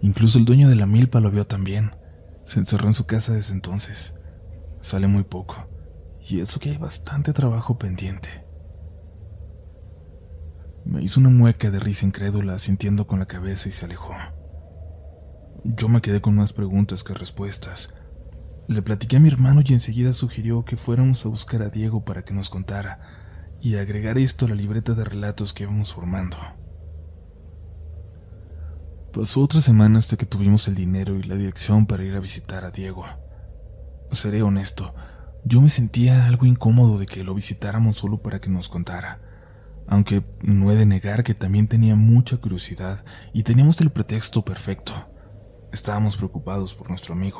Incluso 0.00 0.38
el 0.38 0.46
dueño 0.46 0.70
de 0.70 0.76
la 0.76 0.86
milpa 0.86 1.20
lo 1.20 1.30
vio 1.30 1.46
también. 1.46 1.94
Se 2.46 2.58
encerró 2.58 2.86
en 2.86 2.94
su 2.94 3.04
casa 3.04 3.34
desde 3.34 3.52
entonces. 3.52 4.14
Sale 4.80 5.08
muy 5.08 5.24
poco. 5.24 5.75
Y 6.28 6.40
eso 6.40 6.58
que 6.58 6.70
hay 6.70 6.76
bastante 6.76 7.32
trabajo 7.32 7.78
pendiente. 7.78 8.28
Me 10.84 11.02
hizo 11.02 11.20
una 11.20 11.30
mueca 11.30 11.70
de 11.70 11.78
risa 11.78 12.06
incrédula, 12.06 12.58
sintiendo 12.58 13.06
con 13.06 13.20
la 13.20 13.26
cabeza 13.26 13.68
y 13.68 13.72
se 13.72 13.84
alejó. 13.84 14.14
Yo 15.64 15.88
me 15.88 16.00
quedé 16.00 16.20
con 16.20 16.34
más 16.34 16.52
preguntas 16.52 17.04
que 17.04 17.14
respuestas. 17.14 17.88
Le 18.68 18.82
platiqué 18.82 19.16
a 19.16 19.20
mi 19.20 19.28
hermano 19.28 19.62
y 19.64 19.72
enseguida 19.72 20.12
sugirió 20.12 20.64
que 20.64 20.76
fuéramos 20.76 21.24
a 21.24 21.28
buscar 21.28 21.62
a 21.62 21.70
Diego 21.70 22.04
para 22.04 22.22
que 22.22 22.34
nos 22.34 22.50
contara 22.50 23.00
y 23.60 23.76
agregar 23.76 24.18
esto 24.18 24.46
a 24.46 24.48
la 24.48 24.54
libreta 24.54 24.94
de 24.94 25.04
relatos 25.04 25.52
que 25.52 25.62
íbamos 25.62 25.92
formando. 25.92 26.36
Pasó 29.12 29.42
otra 29.42 29.60
semana 29.60 29.98
hasta 29.98 30.16
que 30.16 30.26
tuvimos 30.26 30.68
el 30.68 30.74
dinero 30.74 31.16
y 31.16 31.22
la 31.22 31.36
dirección 31.36 31.86
para 31.86 32.04
ir 32.04 32.14
a 32.14 32.20
visitar 32.20 32.64
a 32.64 32.70
Diego. 32.70 33.04
Seré 34.12 34.42
honesto, 34.42 34.94
yo 35.48 35.60
me 35.60 35.68
sentía 35.68 36.26
algo 36.26 36.44
incómodo 36.44 36.98
de 36.98 37.06
que 37.06 37.22
lo 37.22 37.32
visitáramos 37.32 37.98
solo 37.98 38.18
para 38.20 38.40
que 38.40 38.50
nos 38.50 38.68
contara, 38.68 39.20
aunque 39.86 40.24
no 40.42 40.72
he 40.72 40.74
de 40.74 40.86
negar 40.86 41.22
que 41.22 41.34
también 41.34 41.68
tenía 41.68 41.94
mucha 41.94 42.38
curiosidad 42.38 43.04
y 43.32 43.44
teníamos 43.44 43.80
el 43.80 43.90
pretexto 43.90 44.44
perfecto. 44.44 44.92
Estábamos 45.72 46.16
preocupados 46.16 46.74
por 46.74 46.88
nuestro 46.88 47.14
amigo. 47.14 47.38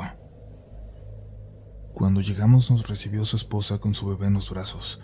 Cuando 1.93 2.21
llegamos 2.21 2.71
nos 2.71 2.87
recibió 2.87 3.25
su 3.25 3.35
esposa 3.35 3.79
con 3.79 3.93
su 3.93 4.07
bebé 4.07 4.27
en 4.27 4.35
los 4.35 4.49
brazos. 4.51 5.01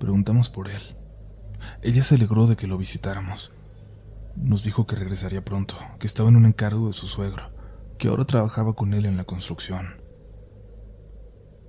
Preguntamos 0.00 0.50
por 0.50 0.68
él. 0.68 0.82
Ella 1.82 2.02
se 2.02 2.16
alegró 2.16 2.48
de 2.48 2.56
que 2.56 2.66
lo 2.66 2.76
visitáramos. 2.76 3.52
Nos 4.34 4.64
dijo 4.64 4.88
que 4.88 4.96
regresaría 4.96 5.44
pronto, 5.44 5.76
que 6.00 6.08
estaba 6.08 6.30
en 6.30 6.36
un 6.36 6.46
encargo 6.46 6.88
de 6.88 6.94
su 6.94 7.06
suegro, 7.06 7.52
que 7.96 8.08
ahora 8.08 8.24
trabajaba 8.24 8.74
con 8.74 8.92
él 8.92 9.06
en 9.06 9.16
la 9.16 9.22
construcción. 9.22 10.02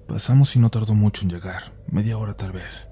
Pasamos 0.07 0.55
y 0.55 0.59
no 0.59 0.69
tardó 0.69 0.93
mucho 0.93 1.23
en 1.23 1.29
llegar, 1.29 1.73
media 1.87 2.17
hora 2.17 2.35
tal 2.37 2.51
vez. 2.51 2.89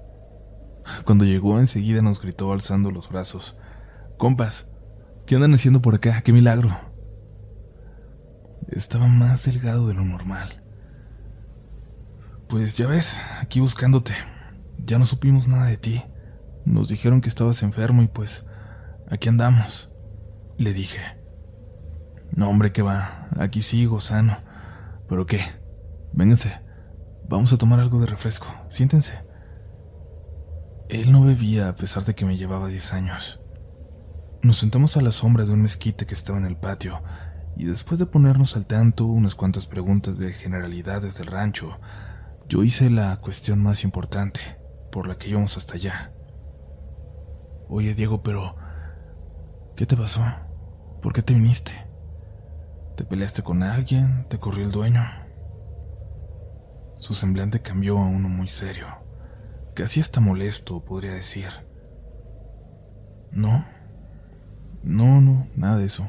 Cuando 1.04 1.24
llegó 1.24 1.58
enseguida 1.58 2.02
nos 2.02 2.20
gritó 2.20 2.52
alzando 2.52 2.90
los 2.90 3.08
brazos. 3.08 3.56
Compas, 4.18 4.70
¿qué 5.26 5.36
andan 5.36 5.54
haciendo 5.54 5.80
por 5.80 5.94
acá? 5.94 6.22
¡Qué 6.22 6.32
milagro! 6.32 6.70
Estaba 8.68 9.06
más 9.06 9.44
delgado 9.44 9.88
de 9.88 9.94
lo 9.94 10.04
normal. 10.04 10.62
Pues 12.48 12.76
ya 12.76 12.86
ves, 12.86 13.20
aquí 13.40 13.60
buscándote, 13.60 14.12
ya 14.84 14.98
no 14.98 15.04
supimos 15.04 15.46
nada 15.48 15.66
de 15.66 15.76
ti. 15.76 16.02
Nos 16.64 16.88
dijeron 16.88 17.20
que 17.20 17.28
estabas 17.28 17.62
enfermo 17.62 18.02
y 18.02 18.08
pues 18.08 18.46
aquí 19.10 19.28
andamos. 19.28 19.90
Le 20.56 20.72
dije. 20.72 20.98
No, 22.32 22.48
hombre, 22.48 22.72
que 22.72 22.82
va. 22.82 23.28
Aquí 23.38 23.62
sigo, 23.62 24.00
sano. 24.00 24.36
¿Pero 25.08 25.26
qué? 25.26 25.40
Vénganse. 26.12 26.63
Vamos 27.28 27.52
a 27.52 27.58
tomar 27.58 27.80
algo 27.80 28.00
de 28.00 28.06
refresco. 28.06 28.46
Siéntense. 28.68 29.14
Él 30.88 31.10
no 31.10 31.24
bebía 31.24 31.68
a 31.68 31.76
pesar 31.76 32.04
de 32.04 32.14
que 32.14 32.26
me 32.26 32.36
llevaba 32.36 32.68
10 32.68 32.92
años. 32.92 33.40
Nos 34.42 34.58
sentamos 34.58 34.96
a 34.96 35.00
la 35.00 35.10
sombra 35.10 35.46
de 35.46 35.52
un 35.52 35.62
mezquite 35.62 36.04
que 36.04 36.14
estaba 36.14 36.38
en 36.38 36.44
el 36.44 36.56
patio 36.56 37.02
y 37.56 37.64
después 37.64 37.98
de 37.98 38.06
ponernos 38.06 38.56
al 38.56 38.66
tanto 38.66 39.06
unas 39.06 39.34
cuantas 39.34 39.66
preguntas 39.66 40.18
de 40.18 40.32
generalidades 40.32 41.16
del 41.16 41.28
rancho, 41.28 41.78
yo 42.46 42.62
hice 42.62 42.90
la 42.90 43.16
cuestión 43.20 43.62
más 43.62 43.84
importante 43.84 44.40
por 44.92 45.08
la 45.08 45.16
que 45.16 45.30
íbamos 45.30 45.56
hasta 45.56 45.74
allá. 45.74 46.12
Oye, 47.68 47.94
Diego, 47.94 48.22
pero... 48.22 48.56
¿Qué 49.76 49.86
te 49.86 49.96
pasó? 49.96 50.22
¿Por 51.00 51.12
qué 51.12 51.22
te 51.22 51.34
viniste? 51.34 51.72
¿Te 52.96 53.04
peleaste 53.04 53.42
con 53.42 53.62
alguien? 53.62 54.26
¿Te 54.28 54.38
corrió 54.38 54.64
el 54.64 54.70
dueño? 54.70 55.23
Su 56.98 57.14
semblante 57.14 57.60
cambió 57.60 57.98
a 57.98 58.06
uno 58.06 58.28
muy 58.28 58.48
serio, 58.48 58.86
casi 59.74 60.00
hasta 60.00 60.20
molesto, 60.20 60.84
podría 60.84 61.12
decir. 61.12 61.48
No, 63.30 63.66
no, 64.82 65.20
no, 65.20 65.48
nada 65.56 65.78
de 65.78 65.86
eso. 65.86 66.08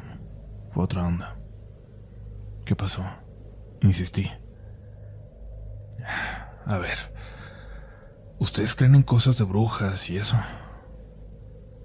Fue 0.69 0.83
otra 0.83 1.05
onda. 1.05 1.37
¿Qué 2.65 2.75
pasó? 2.75 3.03
Insistí. 3.81 4.29
A 6.65 6.77
ver, 6.77 6.97
Ustedes 8.37 8.75
creen 8.75 8.95
en 8.95 9.03
cosas 9.03 9.37
de 9.37 9.45
brujas 9.45 10.09
y 10.09 10.17
eso. 10.17 10.35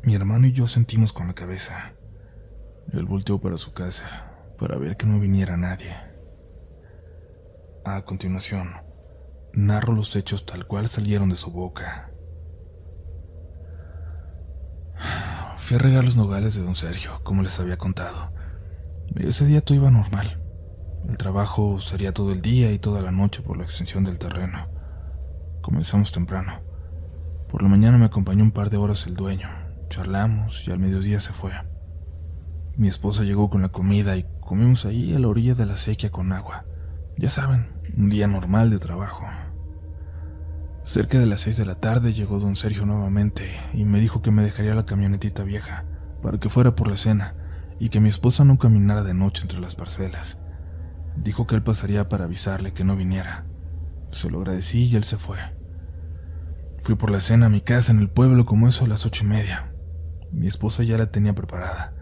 Mi 0.02 0.16
hermano 0.16 0.48
y 0.48 0.52
yo 0.52 0.66
sentimos 0.66 1.12
con 1.12 1.28
la 1.28 1.34
cabeza. 1.34 1.94
Él 2.92 3.04
volteó 3.04 3.40
para 3.40 3.56
su 3.56 3.72
casa 3.72 4.32
para 4.58 4.76
ver 4.76 4.96
que 4.96 5.06
no 5.06 5.20
viniera 5.20 5.56
nadie. 5.56 5.94
A 7.84 8.04
continuación, 8.04 8.74
narro 9.52 9.94
los 9.94 10.16
hechos 10.16 10.46
tal 10.46 10.66
cual 10.66 10.88
salieron 10.88 11.30
de 11.30 11.36
su 11.36 11.50
boca. 11.50 12.10
Fui 15.58 15.76
a 15.76 15.78
regar 15.78 16.04
los 16.04 16.16
nogales 16.16 16.54
de 16.54 16.62
don 16.62 16.74
Sergio, 16.74 17.20
como 17.22 17.42
les 17.42 17.58
había 17.60 17.76
contado. 17.76 18.32
Ese 19.16 19.46
día 19.46 19.60
todo 19.60 19.76
iba 19.76 19.90
normal. 19.90 20.40
El 21.08 21.16
trabajo 21.16 21.80
sería 21.80 22.12
todo 22.12 22.32
el 22.32 22.42
día 22.42 22.72
y 22.72 22.78
toda 22.78 23.02
la 23.02 23.10
noche 23.10 23.42
por 23.42 23.56
la 23.56 23.64
extensión 23.64 24.04
del 24.04 24.18
terreno. 24.18 24.68
Comenzamos 25.62 26.12
temprano. 26.12 26.60
Por 27.48 27.62
la 27.62 27.68
mañana 27.68 27.98
me 27.98 28.06
acompañó 28.06 28.44
un 28.44 28.52
par 28.52 28.70
de 28.70 28.76
horas 28.76 29.06
el 29.06 29.14
dueño. 29.14 29.48
Charlamos 29.88 30.66
y 30.66 30.70
al 30.70 30.78
mediodía 30.78 31.20
se 31.20 31.32
fue. 31.32 31.52
Mi 32.76 32.88
esposa 32.88 33.24
llegó 33.24 33.50
con 33.50 33.62
la 33.62 33.68
comida 33.70 34.16
y 34.16 34.26
comimos 34.40 34.84
ahí 34.86 35.14
a 35.14 35.18
la 35.18 35.28
orilla 35.28 35.54
de 35.54 35.66
la 35.66 35.76
sequía 35.76 36.10
con 36.10 36.32
agua. 36.32 36.64
Ya 37.20 37.28
saben, 37.28 37.66
un 37.98 38.08
día 38.08 38.26
normal 38.26 38.70
de 38.70 38.78
trabajo. 38.78 39.26
Cerca 40.82 41.18
de 41.18 41.26
las 41.26 41.42
seis 41.42 41.58
de 41.58 41.66
la 41.66 41.74
tarde 41.74 42.14
llegó 42.14 42.40
don 42.40 42.56
Sergio 42.56 42.86
nuevamente 42.86 43.60
y 43.74 43.84
me 43.84 44.00
dijo 44.00 44.22
que 44.22 44.30
me 44.30 44.42
dejaría 44.42 44.74
la 44.74 44.86
camionetita 44.86 45.44
vieja 45.44 45.84
para 46.22 46.38
que 46.38 46.48
fuera 46.48 46.74
por 46.74 46.88
la 46.88 46.96
cena 46.96 47.34
y 47.78 47.90
que 47.90 48.00
mi 48.00 48.08
esposa 48.08 48.46
no 48.46 48.56
caminara 48.56 49.02
de 49.02 49.12
noche 49.12 49.42
entre 49.42 49.60
las 49.60 49.76
parcelas. 49.76 50.38
Dijo 51.14 51.46
que 51.46 51.56
él 51.56 51.62
pasaría 51.62 52.08
para 52.08 52.24
avisarle 52.24 52.72
que 52.72 52.84
no 52.84 52.96
viniera. 52.96 53.44
Se 54.12 54.30
lo 54.30 54.38
agradecí 54.38 54.84
y 54.84 54.96
él 54.96 55.04
se 55.04 55.18
fue. 55.18 55.36
Fui 56.80 56.94
por 56.94 57.10
la 57.10 57.20
cena 57.20 57.46
a 57.46 57.50
mi 57.50 57.60
casa 57.60 57.92
en 57.92 57.98
el 57.98 58.08
pueblo 58.08 58.46
como 58.46 58.66
eso 58.66 58.86
a 58.86 58.88
las 58.88 59.04
ocho 59.04 59.26
y 59.26 59.28
media. 59.28 59.74
Mi 60.32 60.46
esposa 60.46 60.84
ya 60.84 60.96
la 60.96 61.10
tenía 61.10 61.34
preparada. 61.34 61.92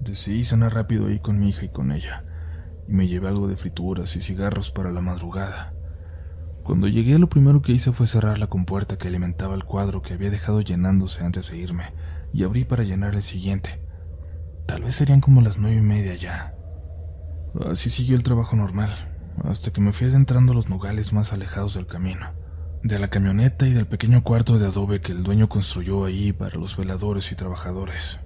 Decidí 0.00 0.42
cenar 0.42 0.74
rápido 0.74 1.06
ahí 1.06 1.20
con 1.20 1.38
mi 1.38 1.50
hija 1.50 1.64
y 1.64 1.68
con 1.68 1.92
ella, 1.92 2.24
y 2.88 2.92
me 2.92 3.08
llevé 3.08 3.28
algo 3.28 3.48
de 3.48 3.56
frituras 3.56 4.16
y 4.16 4.20
cigarros 4.20 4.70
para 4.70 4.90
la 4.90 5.00
madrugada. 5.00 5.74
Cuando 6.64 6.88
llegué 6.88 7.18
lo 7.18 7.28
primero 7.28 7.60
que 7.60 7.72
hice 7.72 7.92
fue 7.92 8.06
cerrar 8.06 8.38
la 8.38 8.46
compuerta 8.46 8.96
que 8.96 9.08
alimentaba 9.08 9.54
el 9.54 9.64
cuadro 9.64 10.00
que 10.00 10.14
había 10.14 10.30
dejado 10.30 10.62
llenándose 10.62 11.22
antes 11.22 11.50
de 11.50 11.58
irme, 11.58 11.92
y 12.32 12.42
abrí 12.42 12.64
para 12.64 12.84
llenar 12.84 13.14
el 13.14 13.22
siguiente. 13.22 13.80
Tal 14.66 14.82
vez 14.82 14.94
serían 14.94 15.20
como 15.20 15.42
las 15.42 15.58
nueve 15.58 15.76
y 15.76 15.82
media 15.82 16.14
ya. 16.14 16.54
Así 17.70 17.90
siguió 17.90 18.16
el 18.16 18.22
trabajo 18.22 18.56
normal, 18.56 18.90
hasta 19.44 19.72
que 19.72 19.82
me 19.82 19.92
fui 19.92 20.06
adentrando 20.06 20.52
a 20.52 20.54
los 20.54 20.68
nogales 20.70 21.12
más 21.12 21.32
alejados 21.34 21.74
del 21.74 21.86
camino, 21.86 22.32
de 22.82 22.98
la 22.98 23.08
camioneta 23.08 23.66
y 23.66 23.72
del 23.72 23.86
pequeño 23.86 24.24
cuarto 24.24 24.58
de 24.58 24.66
adobe 24.66 25.00
que 25.02 25.12
el 25.12 25.22
dueño 25.22 25.50
construyó 25.50 26.06
ahí 26.06 26.32
para 26.32 26.56
los 26.56 26.76
veladores 26.76 27.30
y 27.30 27.36
trabajadores. 27.36 28.20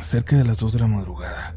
Cerca 0.00 0.36
de 0.36 0.44
las 0.44 0.58
dos 0.58 0.72
de 0.72 0.80
la 0.80 0.88
madrugada, 0.88 1.56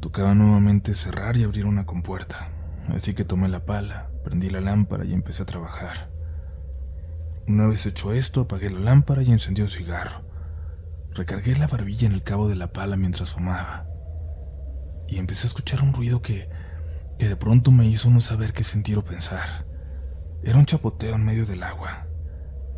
tocaba 0.00 0.34
nuevamente 0.34 0.94
cerrar 0.94 1.36
y 1.36 1.44
abrir 1.44 1.66
una 1.66 1.86
compuerta, 1.86 2.50
así 2.88 3.14
que 3.14 3.24
tomé 3.24 3.48
la 3.48 3.64
pala, 3.64 4.10
prendí 4.24 4.50
la 4.50 4.60
lámpara 4.60 5.04
y 5.04 5.12
empecé 5.12 5.42
a 5.42 5.46
trabajar. 5.46 6.10
Una 7.46 7.66
vez 7.66 7.86
hecho 7.86 8.12
esto, 8.12 8.42
apagué 8.42 8.70
la 8.70 8.80
lámpara 8.80 9.22
y 9.22 9.30
encendí 9.30 9.62
un 9.62 9.70
cigarro. 9.70 10.22
Recargué 11.14 11.56
la 11.56 11.66
barbilla 11.66 12.06
en 12.06 12.12
el 12.12 12.22
cabo 12.22 12.48
de 12.48 12.54
la 12.54 12.72
pala 12.72 12.96
mientras 12.96 13.30
fumaba 13.30 13.88
y 15.08 15.18
empecé 15.18 15.46
a 15.46 15.48
escuchar 15.48 15.82
un 15.82 15.92
ruido 15.92 16.20
que, 16.20 16.48
que 17.18 17.28
de 17.28 17.36
pronto 17.36 17.70
me 17.70 17.86
hizo 17.86 18.10
no 18.10 18.20
saber 18.20 18.52
qué 18.52 18.62
sentir 18.62 18.98
o 18.98 19.04
pensar. 19.04 19.66
Era 20.42 20.58
un 20.58 20.66
chapoteo 20.66 21.14
en 21.14 21.24
medio 21.24 21.46
del 21.46 21.62
agua, 21.62 22.06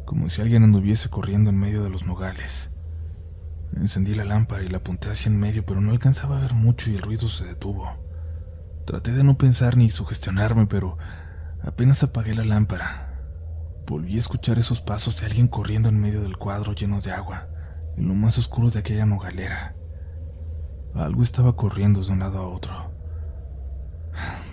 como 0.07 0.29
si 0.29 0.41
alguien 0.41 0.63
anduviese 0.63 1.11
corriendo 1.11 1.51
en 1.51 1.59
medio 1.59 1.83
de 1.83 1.91
los 1.91 2.07
nogales. 2.07 2.70
Encendí 3.77 4.15
la 4.15 4.25
lámpara 4.25 4.65
y 4.65 4.69
la 4.69 4.79
apunté 4.79 5.11
hacia 5.11 5.31
en 5.31 5.39
medio, 5.39 5.65
pero 5.65 5.81
no 5.81 5.93
alcanzaba 5.93 6.39
a 6.39 6.41
ver 6.41 6.55
mucho 6.55 6.91
y 6.91 6.97
el 6.97 7.03
ruido 7.03 7.29
se 7.29 7.45
detuvo. 7.45 7.89
Traté 8.85 9.13
de 9.13 9.23
no 9.23 9.39
pensar 9.39 9.77
ni 9.77 9.91
sugestionarme, 9.91 10.67
pero 10.67 10.99
apenas 11.63 12.03
apagué 12.03 12.35
la 12.35 12.45
lámpara. 12.45 13.11
Volví 13.87 14.17
a 14.17 14.21
escuchar 14.21 14.59
esos 14.59 14.81
pasos 14.81 15.21
de 15.21 15.27
alguien 15.27 15.49
corriendo 15.49 15.89
en 15.89 16.01
medio 16.01 16.23
del 16.23 16.37
cuadro 16.37 16.75
lleno 16.75 17.01
de 17.01 17.13
agua, 17.13 17.49
en 17.97 18.09
lo 18.09 18.15
más 18.15 18.39
oscuro 18.39 18.71
de 18.71 18.81
aquella 18.81 19.07
nogalera. 19.07 19.75
Algo 20.95 21.23
estaba 21.23 21.55
corriendo 21.55 22.03
de 22.03 22.13
un 22.13 22.19
lado 22.19 22.39
a 22.39 22.49
otro. 22.49 22.93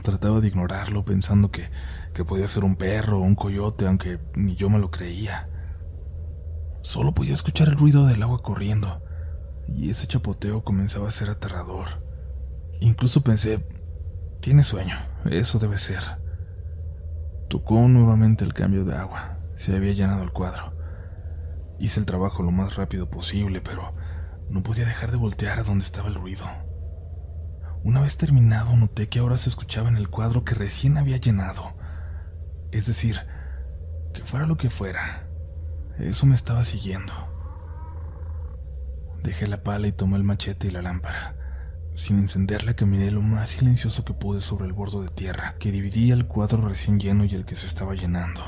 Trataba 0.04 0.40
de 0.40 0.48
ignorarlo 0.48 1.04
pensando 1.04 1.50
que, 1.50 1.70
que 2.14 2.24
podía 2.24 2.48
ser 2.48 2.64
un 2.64 2.76
perro 2.76 3.20
o 3.20 3.24
un 3.24 3.36
coyote, 3.36 3.88
aunque 3.88 4.20
ni 4.36 4.56
yo 4.56 4.70
me 4.70 4.80
lo 4.80 4.92
creía. 4.92 5.50
Solo 6.82 7.14
podía 7.14 7.34
escuchar 7.34 7.70
el 7.70 7.78
ruido 7.78 8.06
del 8.06 8.24
agua 8.24 8.40
corriendo, 8.40 9.04
y 9.68 9.90
ese 9.90 10.08
chapoteo 10.08 10.64
comenzaba 10.64 11.08
a 11.08 11.12
ser 11.12 11.30
aterrador. 11.30 11.88
Incluso 12.80 13.22
pensé, 13.22 13.66
tiene 14.42 14.64
sueño, 14.64 14.96
eso 15.26 15.60
debe 15.60 15.78
ser. 15.78 16.04
Tocó 17.50 17.88
nuevamente 17.88 18.46
el 18.46 18.54
cambio 18.54 18.86
de 18.86 18.96
agua, 18.96 19.40
se 19.56 19.76
había 19.76 19.94
llenado 19.94 20.24
el 20.24 20.32
cuadro. 20.32 20.74
Hice 21.80 22.00
el 22.00 22.06
trabajo 22.06 22.44
lo 22.44 22.52
más 22.52 22.76
rápido 22.76 23.10
posible, 23.10 23.62
pero 23.62 23.94
no 24.50 24.64
podía 24.64 24.86
dejar 24.86 25.12
de 25.12 25.18
voltear 25.18 25.60
a 25.60 25.64
donde 25.64 25.86
estaba 25.86 26.08
el 26.08 26.16
ruido. 26.16 26.46
Una 27.84 28.02
vez 28.02 28.18
terminado, 28.18 28.76
noté 28.76 29.08
que 29.08 29.20
ahora 29.20 29.38
se 29.38 29.50
escuchaba 29.50 29.90
en 29.90 29.98
el 29.98 30.10
cuadro 30.10 30.44
que 30.44 30.56
recién 30.56 30.98
había 30.98 31.18
llenado. 31.18 31.74
Es 32.72 32.86
decir, 32.86 33.22
que 34.14 34.24
fuera 34.24 34.46
lo 34.46 34.58
que 34.58 34.70
fuera, 34.70 35.28
eso 36.00 36.26
me 36.26 36.36
estaba 36.36 36.64
siguiendo. 36.64 37.14
Dejé 39.24 39.48
la 39.48 39.64
pala 39.64 39.88
y 39.88 39.92
tomé 39.92 40.18
el 40.18 40.24
machete 40.24 40.68
y 40.68 40.72
la 40.72 40.82
lámpara. 40.82 41.36
Sin 41.98 42.20
encenderla 42.20 42.76
caminé 42.76 43.10
lo 43.10 43.22
más 43.24 43.50
silencioso 43.50 44.06
que 44.06 44.14
pude 44.14 44.40
sobre 44.40 44.68
el 44.68 44.74
borde 44.74 45.02
de 45.02 45.10
tierra 45.10 45.56
que 45.58 45.72
dividía 45.72 46.14
el 46.14 46.28
cuadro 46.28 46.68
recién 46.68 47.00
lleno 47.00 47.26
y 47.26 47.34
el 47.34 47.44
que 47.44 47.56
se 47.56 47.66
estaba 47.66 47.96
llenando. 47.96 48.42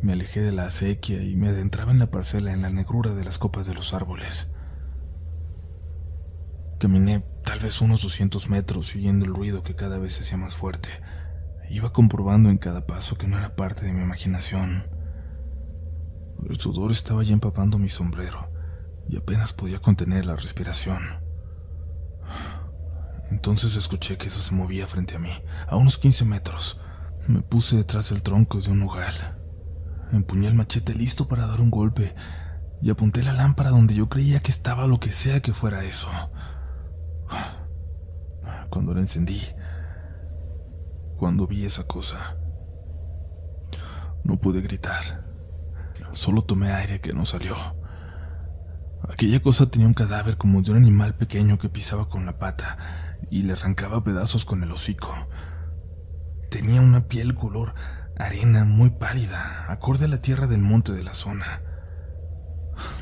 Me 0.00 0.14
alejé 0.14 0.40
de 0.40 0.52
la 0.52 0.64
acequia 0.64 1.22
y 1.22 1.36
me 1.36 1.48
adentraba 1.48 1.92
en 1.92 1.98
la 1.98 2.10
parcela 2.10 2.52
en 2.52 2.62
la 2.62 2.70
negrura 2.70 3.14
de 3.14 3.24
las 3.24 3.38
copas 3.38 3.66
de 3.66 3.74
los 3.74 3.92
árboles. 3.92 4.48
Caminé 6.78 7.22
tal 7.44 7.60
vez 7.60 7.80
unos 7.82 8.02
200 8.02 8.48
metros 8.48 8.88
siguiendo 8.88 9.26
el 9.26 9.34
ruido 9.34 9.62
que 9.62 9.76
cada 9.76 9.98
vez 9.98 10.14
se 10.14 10.22
hacía 10.22 10.38
más 10.38 10.54
fuerte. 10.54 10.88
Iba 11.68 11.92
comprobando 11.92 12.48
en 12.48 12.58
cada 12.58 12.86
paso 12.86 13.16
que 13.16 13.26
no 13.26 13.38
era 13.38 13.56
parte 13.56 13.84
de 13.84 13.92
mi 13.92 14.02
imaginación. 14.02 14.86
El 16.48 16.58
sudor 16.58 16.92
estaba 16.92 17.22
ya 17.24 17.34
empapando 17.34 17.78
mi 17.78 17.90
sombrero 17.90 18.55
y 19.08 19.16
apenas 19.16 19.52
podía 19.52 19.80
contener 19.80 20.26
la 20.26 20.36
respiración. 20.36 21.02
Entonces 23.30 23.76
escuché 23.76 24.16
que 24.16 24.28
eso 24.28 24.40
se 24.40 24.54
movía 24.54 24.86
frente 24.86 25.16
a 25.16 25.18
mí, 25.18 25.32
a 25.68 25.76
unos 25.76 25.98
15 25.98 26.24
metros. 26.24 26.80
Me 27.26 27.42
puse 27.42 27.76
detrás 27.76 28.10
del 28.10 28.22
tronco 28.22 28.60
de 28.60 28.70
un 28.70 28.80
nogal. 28.80 29.38
Empuñé 30.12 30.46
el 30.48 30.54
machete 30.54 30.94
listo 30.94 31.26
para 31.26 31.46
dar 31.46 31.60
un 31.60 31.70
golpe 31.70 32.14
y 32.80 32.90
apunté 32.90 33.22
la 33.22 33.32
lámpara 33.32 33.70
donde 33.70 33.94
yo 33.94 34.08
creía 34.08 34.40
que 34.40 34.52
estaba 34.52 34.86
lo 34.86 34.98
que 34.98 35.12
sea 35.12 35.40
que 35.40 35.52
fuera 35.52 35.84
eso. 35.84 36.08
Cuando 38.70 38.94
la 38.94 39.00
encendí, 39.00 39.42
cuando 41.16 41.46
vi 41.46 41.64
esa 41.64 41.84
cosa, 41.84 42.36
no 44.22 44.36
pude 44.38 44.60
gritar. 44.60 45.24
Solo 46.12 46.44
tomé 46.44 46.70
aire 46.72 47.00
que 47.00 47.12
no 47.12 47.24
salió. 47.24 47.56
Aquella 49.10 49.40
cosa 49.40 49.70
tenía 49.70 49.86
un 49.86 49.94
cadáver 49.94 50.36
como 50.36 50.62
de 50.62 50.72
un 50.72 50.76
animal 50.78 51.14
pequeño 51.14 51.58
que 51.58 51.68
pisaba 51.68 52.08
con 52.08 52.26
la 52.26 52.38
pata 52.38 52.78
y 53.30 53.42
le 53.42 53.52
arrancaba 53.52 54.04
pedazos 54.04 54.44
con 54.44 54.62
el 54.62 54.72
hocico. 54.72 55.14
Tenía 56.50 56.80
una 56.80 57.08
piel 57.08 57.34
color 57.34 57.74
arena 58.18 58.64
muy 58.64 58.90
pálida, 58.90 59.66
acorde 59.68 60.06
a 60.06 60.08
la 60.08 60.22
tierra 60.22 60.46
del 60.46 60.60
monte 60.60 60.92
de 60.92 61.02
la 61.02 61.14
zona. 61.14 61.62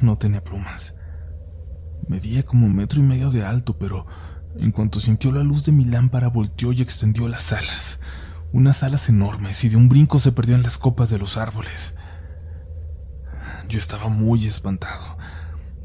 No 0.01 0.19
tenía 0.19 0.43
plumas. 0.43 0.95
Medía 2.09 2.45
como 2.45 2.67
un 2.67 2.77
metro 2.77 3.01
y 3.01 3.03
medio 3.03 3.31
de 3.31 3.45
alto, 3.45 3.79
pero 3.79 4.07
en 4.57 4.73
cuanto 4.73 5.01
sintió 5.01 5.33
la 5.33 5.43
luz 5.43 5.65
de 5.65 5.73
mi 5.73 5.85
lámpara 5.85 6.29
volteó 6.29 6.73
y 6.73 6.83
extendió 6.83 7.29
las 7.29 7.53
alas, 7.53 7.99
unas 8.53 8.83
alas 8.83 9.09
enormes, 9.09 9.65
y 9.65 9.69
de 9.69 9.77
un 9.77 9.89
brinco 9.89 10.19
se 10.19 10.33
perdió 10.33 10.55
en 10.55 10.63
las 10.63 10.79
copas 10.79 11.11
de 11.11 11.19
los 11.19 11.37
árboles. 11.37 11.95
Yo 13.69 13.79
estaba 13.79 14.09
muy 14.09 14.47
espantado. 14.47 15.17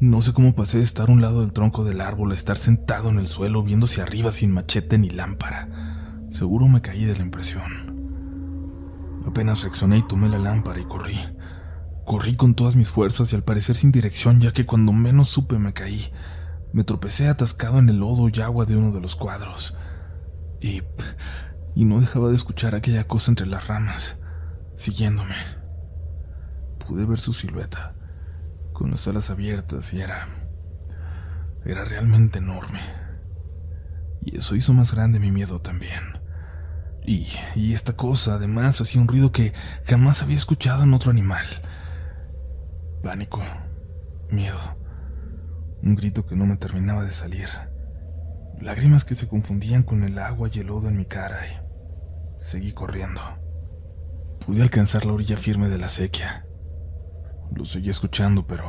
No 0.00 0.22
sé 0.22 0.32
cómo 0.32 0.54
pasé 0.54 0.78
de 0.78 0.84
estar 0.84 1.10
a 1.10 1.12
un 1.12 1.20
lado 1.20 1.42
del 1.42 1.52
tronco 1.52 1.84
del 1.84 2.00
árbol 2.00 2.32
a 2.32 2.34
estar 2.34 2.56
sentado 2.56 3.10
en 3.10 3.18
el 3.18 3.28
suelo 3.28 3.62
viendo 3.62 3.84
hacia 3.84 4.04
arriba 4.04 4.32
sin 4.32 4.50
machete 4.50 4.96
ni 4.96 5.10
lámpara. 5.10 5.68
Seguro 6.30 6.68
me 6.68 6.80
caí 6.80 7.04
de 7.04 7.14
la 7.14 7.22
impresión. 7.22 9.20
Apenas 9.26 9.62
reaccioné 9.62 9.98
y 9.98 10.08
tomé 10.08 10.30
la 10.30 10.38
lámpara 10.38 10.80
y 10.80 10.84
corrí. 10.84 11.18
Corrí 12.06 12.34
con 12.34 12.54
todas 12.54 12.76
mis 12.76 12.90
fuerzas 12.90 13.30
y 13.30 13.36
al 13.36 13.44
parecer 13.44 13.76
sin 13.76 13.92
dirección, 13.92 14.40
ya 14.40 14.52
que 14.52 14.64
cuando 14.64 14.94
menos 14.94 15.28
supe 15.28 15.58
me 15.58 15.74
caí. 15.74 16.10
Me 16.72 16.82
tropecé 16.82 17.28
atascado 17.28 17.78
en 17.78 17.90
el 17.90 17.98
lodo 17.98 18.30
y 18.30 18.40
agua 18.40 18.64
de 18.64 18.76
uno 18.78 18.92
de 18.92 19.02
los 19.02 19.16
cuadros. 19.16 19.76
Y. 20.62 20.82
y 21.74 21.84
no 21.84 22.00
dejaba 22.00 22.30
de 22.30 22.36
escuchar 22.36 22.74
aquella 22.74 23.06
cosa 23.06 23.32
entre 23.32 23.46
las 23.46 23.68
ramas, 23.68 24.16
siguiéndome. 24.76 25.34
Pude 26.86 27.04
ver 27.04 27.18
su 27.18 27.34
silueta, 27.34 27.92
con 28.80 28.92
las 28.92 29.06
alas 29.06 29.28
abiertas, 29.28 29.92
y 29.92 30.00
era. 30.00 30.26
era 31.66 31.84
realmente 31.84 32.38
enorme. 32.38 32.80
Y 34.22 34.38
eso 34.38 34.56
hizo 34.56 34.72
más 34.72 34.94
grande 34.94 35.20
mi 35.20 35.30
miedo 35.30 35.58
también. 35.58 36.18
Y, 37.04 37.28
y 37.54 37.74
esta 37.74 37.92
cosa 37.92 38.36
además 38.36 38.80
hacía 38.80 39.02
un 39.02 39.08
ruido 39.08 39.32
que 39.32 39.52
jamás 39.84 40.22
había 40.22 40.36
escuchado 40.36 40.84
en 40.84 40.94
otro 40.94 41.10
animal. 41.10 41.44
Pánico, 43.02 43.42
miedo, 44.30 44.78
un 45.82 45.94
grito 45.94 46.24
que 46.24 46.34
no 46.34 46.46
me 46.46 46.56
terminaba 46.56 47.04
de 47.04 47.10
salir, 47.10 47.50
lágrimas 48.62 49.04
que 49.04 49.14
se 49.14 49.28
confundían 49.28 49.82
con 49.82 50.04
el 50.04 50.18
agua 50.18 50.48
y 50.50 50.60
el 50.60 50.68
lodo 50.68 50.88
en 50.88 50.96
mi 50.96 51.04
cara 51.04 51.40
y 51.46 52.42
seguí 52.42 52.72
corriendo. 52.72 53.20
Pude 54.46 54.62
alcanzar 54.62 55.04
la 55.04 55.12
orilla 55.12 55.36
firme 55.36 55.68
de 55.68 55.76
la 55.76 55.90
sequía. 55.90 56.46
Lo 57.54 57.64
seguí 57.64 57.90
escuchando, 57.90 58.46
pero 58.46 58.64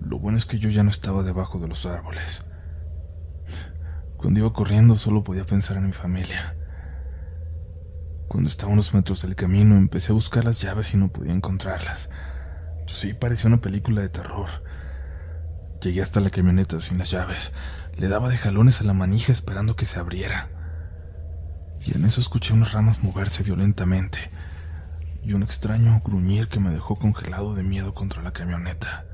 lo 0.00 0.18
bueno 0.18 0.38
es 0.38 0.46
que 0.46 0.58
yo 0.58 0.70
ya 0.70 0.82
no 0.82 0.90
estaba 0.90 1.22
debajo 1.22 1.58
de 1.58 1.68
los 1.68 1.86
árboles. 1.86 2.44
Cuando 4.16 4.40
iba 4.40 4.52
corriendo 4.52 4.96
solo 4.96 5.22
podía 5.22 5.44
pensar 5.44 5.76
en 5.76 5.86
mi 5.86 5.92
familia. 5.92 6.56
Cuando 8.28 8.48
estaba 8.48 8.70
a 8.70 8.72
unos 8.72 8.94
metros 8.94 9.22
del 9.22 9.36
camino 9.36 9.76
empecé 9.76 10.12
a 10.12 10.14
buscar 10.14 10.44
las 10.44 10.60
llaves 10.60 10.94
y 10.94 10.96
no 10.96 11.08
podía 11.08 11.32
encontrarlas. 11.32 12.10
Sí, 12.86 13.12
parecía 13.12 13.48
una 13.48 13.60
película 13.60 14.00
de 14.00 14.08
terror. 14.08 14.48
Llegué 15.82 16.00
hasta 16.00 16.20
la 16.20 16.30
camioneta 16.30 16.80
sin 16.80 16.98
las 16.98 17.10
llaves. 17.10 17.52
Le 17.96 18.08
daba 18.08 18.28
de 18.28 18.38
jalones 18.38 18.80
a 18.80 18.84
la 18.84 18.94
manija 18.94 19.32
esperando 19.32 19.76
que 19.76 19.86
se 19.86 19.98
abriera. 19.98 20.48
y 21.86 21.94
en 21.94 22.06
eso 22.06 22.20
escuché 22.20 22.54
unas 22.54 22.72
ramas 22.72 23.02
moverse 23.02 23.42
violentamente 23.42 24.30
y 25.24 25.32
un 25.32 25.42
extraño 25.42 26.02
gruñir 26.04 26.48
que 26.48 26.60
me 26.60 26.70
dejó 26.70 26.96
congelado 26.96 27.54
de 27.54 27.62
miedo 27.62 27.94
contra 27.94 28.22
la 28.22 28.32
camioneta. 28.32 29.06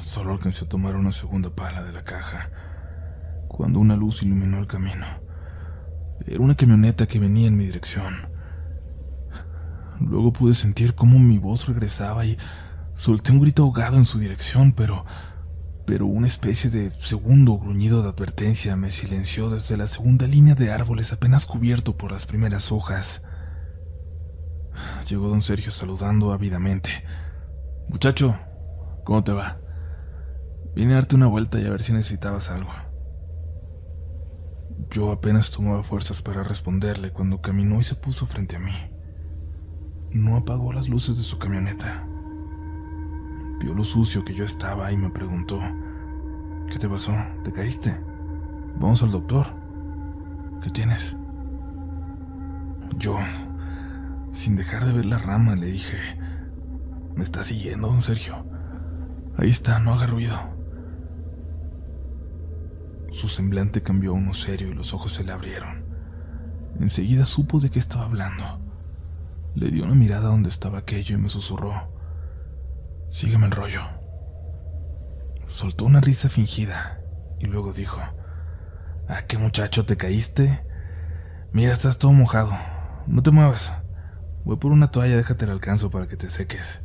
Solo 0.00 0.32
alcancé 0.32 0.64
a 0.64 0.68
tomar 0.68 0.96
una 0.96 1.12
segunda 1.12 1.50
pala 1.50 1.82
de 1.82 1.92
la 1.92 2.02
caja 2.02 2.50
cuando 3.46 3.78
una 3.80 3.96
luz 3.96 4.22
iluminó 4.22 4.58
el 4.58 4.66
camino. 4.66 5.04
Era 6.26 6.40
una 6.40 6.56
camioneta 6.56 7.06
que 7.06 7.18
venía 7.18 7.48
en 7.48 7.56
mi 7.56 7.66
dirección. 7.66 8.14
Luego 10.00 10.32
pude 10.32 10.54
sentir 10.54 10.94
cómo 10.94 11.18
mi 11.18 11.38
voz 11.38 11.68
regresaba 11.68 12.24
y 12.24 12.38
solté 12.94 13.32
un 13.32 13.40
grito 13.40 13.64
ahogado 13.64 13.96
en 13.96 14.04
su 14.04 14.18
dirección, 14.18 14.72
pero 14.72 15.04
pero 15.88 16.04
una 16.04 16.26
especie 16.26 16.68
de 16.68 16.90
segundo 16.90 17.56
gruñido 17.56 18.02
de 18.02 18.10
advertencia 18.10 18.76
me 18.76 18.90
silenció 18.90 19.48
desde 19.48 19.78
la 19.78 19.86
segunda 19.86 20.26
línea 20.26 20.54
de 20.54 20.70
árboles 20.70 21.14
apenas 21.14 21.46
cubierto 21.46 21.96
por 21.96 22.12
las 22.12 22.26
primeras 22.26 22.70
hojas. 22.72 23.22
Llegó 25.08 25.28
don 25.28 25.40
Sergio 25.40 25.72
saludando 25.72 26.34
ávidamente. 26.34 26.90
Muchacho, 27.88 28.38
¿cómo 29.02 29.24
te 29.24 29.32
va? 29.32 29.60
Vine 30.74 30.92
a 30.92 30.96
darte 30.96 31.16
una 31.16 31.26
vuelta 31.26 31.58
y 31.58 31.64
a 31.64 31.70
ver 31.70 31.80
si 31.80 31.94
necesitabas 31.94 32.50
algo. 32.50 32.70
Yo 34.90 35.10
apenas 35.10 35.50
tomaba 35.50 35.82
fuerzas 35.82 36.20
para 36.20 36.42
responderle 36.42 37.12
cuando 37.12 37.40
caminó 37.40 37.80
y 37.80 37.84
se 37.84 37.94
puso 37.94 38.26
frente 38.26 38.56
a 38.56 38.58
mí. 38.58 38.74
No 40.10 40.36
apagó 40.36 40.70
las 40.70 40.90
luces 40.90 41.16
de 41.16 41.22
su 41.22 41.38
camioneta. 41.38 42.06
Vio 43.60 43.74
lo 43.74 43.84
sucio 43.84 44.24
que 44.24 44.34
yo 44.34 44.44
estaba 44.44 44.92
y 44.92 44.96
me 44.96 45.10
preguntó, 45.10 45.60
¿qué 46.70 46.78
te 46.78 46.88
pasó? 46.88 47.14
¿Te 47.42 47.52
caíste? 47.52 47.98
Vamos 48.78 49.02
al 49.02 49.10
doctor. 49.10 49.46
¿Qué 50.62 50.70
tienes? 50.70 51.16
Yo, 52.96 53.18
sin 54.30 54.56
dejar 54.56 54.84
de 54.84 54.92
ver 54.92 55.04
la 55.04 55.18
rama, 55.18 55.56
le 55.56 55.66
dije, 55.66 55.96
¿me 57.14 57.22
está 57.22 57.42
siguiendo, 57.42 57.88
don 57.88 58.00
Sergio? 58.00 58.44
Ahí 59.36 59.50
está, 59.50 59.78
no 59.78 59.92
haga 59.92 60.06
ruido. 60.06 60.36
Su 63.10 63.28
semblante 63.28 63.82
cambió 63.82 64.10
a 64.10 64.14
uno 64.14 64.34
serio 64.34 64.68
y 64.68 64.74
los 64.74 64.94
ojos 64.94 65.12
se 65.12 65.24
le 65.24 65.32
abrieron. 65.32 65.84
Enseguida 66.78 67.24
supo 67.24 67.58
de 67.58 67.70
qué 67.70 67.78
estaba 67.78 68.04
hablando. 68.04 68.44
Le 69.54 69.70
dio 69.70 69.84
una 69.84 69.94
mirada 69.94 70.28
donde 70.28 70.48
estaba 70.48 70.78
aquello 70.78 71.16
y 71.16 71.20
me 71.20 71.28
susurró. 71.28 71.97
Sígueme 73.10 73.46
el 73.46 73.52
rollo. 73.52 73.82
Soltó 75.46 75.86
una 75.86 76.00
risa 76.00 76.28
fingida 76.28 77.00
y 77.38 77.46
luego 77.46 77.72
dijo, 77.72 77.98
¿A 79.08 79.22
qué 79.22 79.38
muchacho 79.38 79.86
te 79.86 79.96
caíste? 79.96 80.62
Mira, 81.52 81.72
estás 81.72 81.98
todo 81.98 82.12
mojado. 82.12 82.52
No 83.06 83.22
te 83.22 83.30
muevas. 83.30 83.72
Voy 84.44 84.58
por 84.58 84.72
una 84.72 84.90
toalla, 84.90 85.16
déjate 85.16 85.46
el 85.46 85.50
alcanzo 85.50 85.90
para 85.90 86.06
que 86.06 86.18
te 86.18 86.28
seques. 86.28 86.82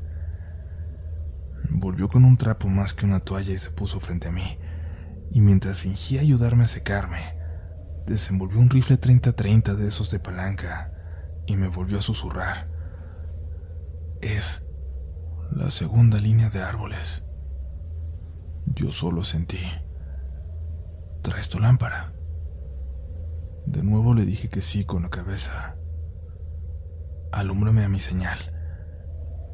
Volvió 1.70 2.08
con 2.08 2.24
un 2.24 2.38
trapo 2.38 2.70
más 2.70 2.94
que 2.94 3.06
una 3.06 3.20
toalla 3.20 3.54
y 3.54 3.58
se 3.58 3.72
puso 3.72 4.00
frente 4.00 4.30
a 4.30 4.32
mí. 4.32 4.58
Y 5.32 5.42
mientras 5.42 5.82
fingía 5.82 6.22
ayudarme 6.22 6.64
a 6.64 6.70
secarme, 6.70 7.20
desenvolvió 8.08 8.60
un 8.60 8.70
rifle 8.70 9.00
30-30 9.00 9.76
de 9.76 9.88
esos 9.88 10.10
de 10.12 10.20
palanca 10.20 10.94
y 11.46 11.58
me 11.58 11.68
volvió 11.68 11.98
a 11.98 12.02
susurrar. 12.02 12.70
Es 14.22 14.63
la 15.52 15.70
segunda 15.70 16.20
línea 16.20 16.50
de 16.50 16.62
árboles. 16.62 17.24
Yo 18.66 18.92
solo 18.92 19.24
sentí. 19.24 19.60
¿Traes 21.22 21.50
tu 21.50 21.60
lámpara? 21.60 22.14
De 23.66 23.84
nuevo 23.84 24.14
le 24.14 24.26
dije 24.26 24.50
que 24.50 24.62
sí 24.62 24.86
con 24.86 25.04
la 25.04 25.10
cabeza. 25.10 25.76
Alúmbrame 27.32 27.84
a 27.84 27.90
mi 27.90 28.00
señal. 28.00 28.38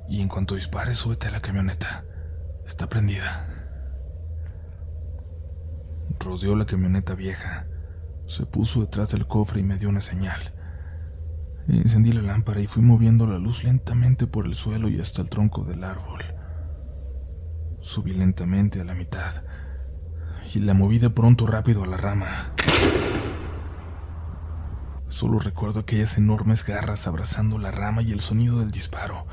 Y 0.10 0.22
en 0.22 0.28
cuanto 0.28 0.56
dispare, 0.56 0.96
súbete 0.96 1.28
a 1.28 1.32
la 1.32 1.42
camioneta. 1.42 2.06
Está 2.66 2.90
prendida. 2.90 3.48
Rodeó 6.20 6.56
la 6.56 6.66
camioneta 6.66 7.14
vieja. 7.14 7.68
Se 8.28 8.46
puso 8.46 8.82
detrás 8.82 9.10
del 9.10 9.28
cofre 9.28 9.62
y 9.62 9.64
me 9.64 9.78
dio 9.78 9.90
una 9.90 10.02
señal. 10.02 10.40
Encendí 11.70 12.12
la 12.12 12.24
lámpara 12.24 12.62
y 12.62 12.68
fui 12.68 12.82
moviendo 12.82 13.28
la 13.28 13.38
luz 13.38 13.64
lentamente 13.64 14.26
por 14.26 14.48
el 14.48 14.56
suelo 14.56 14.90
y 14.90 15.00
hasta 15.00 15.22
el 15.22 15.30
tronco 15.30 15.64
del 15.64 15.84
árbol. 15.84 16.24
Subí 17.80 18.14
lentamente 18.14 18.82
a 18.82 18.84
la 18.84 18.96
mitad 18.96 19.44
y 20.54 20.60
la 20.60 20.74
moví 20.74 20.98
de 20.98 21.12
pronto 21.12 21.46
rápido 21.46 21.84
a 21.84 21.88
la 21.88 21.98
rama. 21.98 22.54
Solo 25.10 25.38
recuerdo 25.38 25.82
aquellas 25.82 26.18
enormes 26.18 26.66
garras 26.66 27.06
abrazando 27.06 27.60
la 27.60 27.70
rama 27.70 28.02
y 28.02 28.12
el 28.14 28.20
sonido 28.20 28.60
del 28.60 28.72
disparo. 28.72 29.28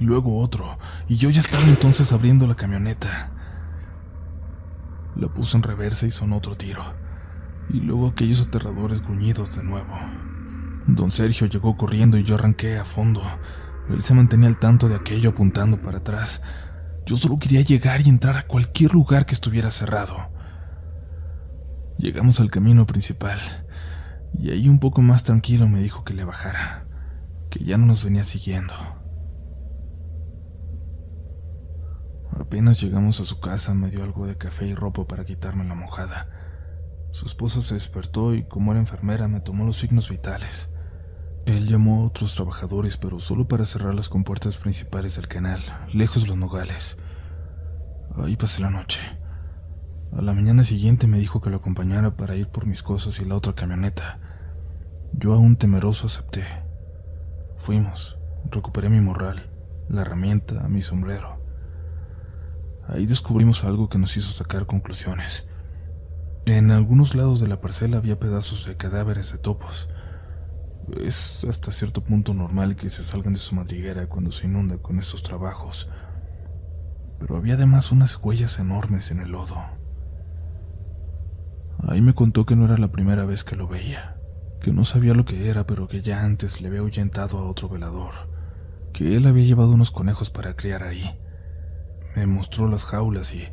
luego 0.00 0.38
otro, 0.40 0.78
y 1.08 1.16
yo 1.16 1.28
ya 1.30 1.40
estaba 1.40 1.64
entonces 1.64 2.10
abriendo 2.10 2.46
la 2.46 2.56
camioneta. 2.56 3.32
La 5.14 5.28
puse 5.28 5.58
en 5.58 5.62
reversa 5.62 6.06
y 6.06 6.10
sonó 6.10 6.38
otro 6.38 6.56
tiro, 6.56 6.82
y 7.68 7.80
luego 7.80 8.08
aquellos 8.08 8.40
aterradores 8.40 9.02
gruñidos 9.02 9.54
de 9.54 9.62
nuevo. 9.62 9.94
Don 10.86 11.10
Sergio 11.10 11.46
llegó 11.46 11.76
corriendo 11.76 12.18
y 12.18 12.24
yo 12.24 12.34
arranqué 12.34 12.78
a 12.78 12.84
fondo. 12.84 13.22
Él 13.88 14.02
se 14.02 14.14
mantenía 14.14 14.48
al 14.48 14.58
tanto 14.58 14.88
de 14.88 14.96
aquello 14.96 15.30
apuntando 15.30 15.80
para 15.80 15.98
atrás. 15.98 16.42
Yo 17.06 17.16
solo 17.16 17.38
quería 17.38 17.62
llegar 17.62 18.00
y 18.00 18.08
entrar 18.08 18.36
a 18.36 18.46
cualquier 18.46 18.92
lugar 18.92 19.26
que 19.26 19.34
estuviera 19.34 19.70
cerrado. 19.70 20.30
Llegamos 21.98 22.40
al 22.40 22.50
camino 22.50 22.86
principal 22.86 23.38
y 24.38 24.50
ahí 24.50 24.68
un 24.68 24.78
poco 24.78 25.02
más 25.02 25.24
tranquilo 25.24 25.68
me 25.68 25.80
dijo 25.80 26.04
que 26.04 26.14
le 26.14 26.24
bajara, 26.24 26.86
que 27.50 27.64
ya 27.64 27.76
no 27.76 27.86
nos 27.86 28.04
venía 28.04 28.24
siguiendo. 28.24 28.74
Apenas 32.38 32.80
llegamos 32.80 33.20
a 33.20 33.24
su 33.24 33.40
casa 33.40 33.74
me 33.74 33.90
dio 33.90 34.02
algo 34.02 34.26
de 34.26 34.36
café 34.36 34.66
y 34.66 34.74
ropa 34.74 35.06
para 35.06 35.24
quitarme 35.24 35.64
la 35.64 35.74
mojada. 35.74 36.28
Su 37.10 37.26
esposa 37.26 37.60
se 37.60 37.74
despertó 37.74 38.34
y 38.34 38.44
como 38.44 38.72
era 38.72 38.80
enfermera 38.80 39.28
me 39.28 39.40
tomó 39.40 39.64
los 39.64 39.76
signos 39.76 40.08
vitales. 40.08 40.70
Él 41.46 41.66
llamó 41.66 42.02
a 42.02 42.06
otros 42.06 42.36
trabajadores, 42.36 42.96
pero 42.96 43.18
solo 43.18 43.48
para 43.48 43.64
cerrar 43.64 43.94
las 43.94 44.08
compuertas 44.08 44.58
principales 44.58 45.16
del 45.16 45.26
canal, 45.26 45.60
lejos 45.92 46.22
de 46.22 46.28
los 46.28 46.36
nogales. 46.36 46.96
Ahí 48.16 48.36
pasé 48.36 48.62
la 48.62 48.70
noche. 48.70 49.00
A 50.16 50.22
la 50.22 50.34
mañana 50.34 50.62
siguiente 50.62 51.06
me 51.06 51.18
dijo 51.18 51.40
que 51.40 51.50
lo 51.50 51.56
acompañara 51.56 52.16
para 52.16 52.36
ir 52.36 52.48
por 52.48 52.66
mis 52.66 52.82
cosas 52.82 53.18
y 53.18 53.24
la 53.24 53.34
otra 53.34 53.54
camioneta. 53.54 54.20
Yo 55.12 55.32
aún 55.32 55.56
temeroso 55.56 56.06
acepté. 56.06 56.44
Fuimos. 57.56 58.18
Recuperé 58.50 58.88
mi 58.88 59.00
morral, 59.00 59.50
la 59.88 60.02
herramienta, 60.02 60.68
mi 60.68 60.82
sombrero. 60.82 61.40
Ahí 62.88 63.06
descubrimos 63.06 63.64
algo 63.64 63.88
que 63.88 63.98
nos 63.98 64.16
hizo 64.16 64.32
sacar 64.32 64.66
conclusiones. 64.66 65.46
En 66.44 66.70
algunos 66.70 67.14
lados 67.14 67.40
de 67.40 67.48
la 67.48 67.60
parcela 67.60 67.98
había 67.98 68.18
pedazos 68.18 68.66
de 68.66 68.76
cadáveres 68.76 69.32
de 69.32 69.38
topos. 69.38 69.88
Es 71.00 71.44
hasta 71.48 71.72
cierto 71.72 72.02
punto 72.02 72.34
normal 72.34 72.76
que 72.76 72.88
se 72.88 73.02
salgan 73.02 73.32
de 73.32 73.38
su 73.38 73.54
madriguera 73.54 74.08
cuando 74.08 74.32
se 74.32 74.46
inunda 74.46 74.78
con 74.78 74.98
estos 74.98 75.22
trabajos, 75.22 75.88
pero 77.18 77.36
había 77.36 77.54
además 77.54 77.92
unas 77.92 78.16
huellas 78.16 78.58
enormes 78.58 79.10
en 79.10 79.20
el 79.20 79.30
lodo. 79.30 79.56
Ahí 81.86 82.00
me 82.00 82.14
contó 82.14 82.46
que 82.46 82.56
no 82.56 82.64
era 82.64 82.76
la 82.76 82.92
primera 82.92 83.24
vez 83.24 83.44
que 83.44 83.56
lo 83.56 83.68
veía, 83.68 84.16
que 84.60 84.72
no 84.72 84.84
sabía 84.84 85.14
lo 85.14 85.24
que 85.24 85.48
era, 85.48 85.66
pero 85.66 85.88
que 85.88 86.02
ya 86.02 86.22
antes 86.24 86.60
le 86.60 86.68
había 86.68 86.80
ahuyentado 86.80 87.38
a 87.38 87.44
otro 87.44 87.68
velador, 87.68 88.12
que 88.92 89.14
él 89.14 89.26
había 89.26 89.44
llevado 89.44 89.72
unos 89.72 89.90
conejos 89.90 90.30
para 90.30 90.54
criar 90.54 90.82
ahí. 90.82 91.18
Me 92.14 92.26
mostró 92.26 92.68
las 92.68 92.84
jaulas 92.84 93.34
y 93.34 93.48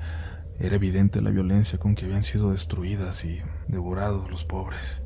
era 0.59 0.75
evidente 0.75 1.21
la 1.21 1.29
violencia 1.29 1.79
con 1.79 1.95
que 1.95 2.05
habían 2.05 2.23
sido 2.23 2.51
destruidas 2.51 3.23
y 3.23 3.39
devorados 3.67 4.29
los 4.29 4.45
pobres. 4.45 5.01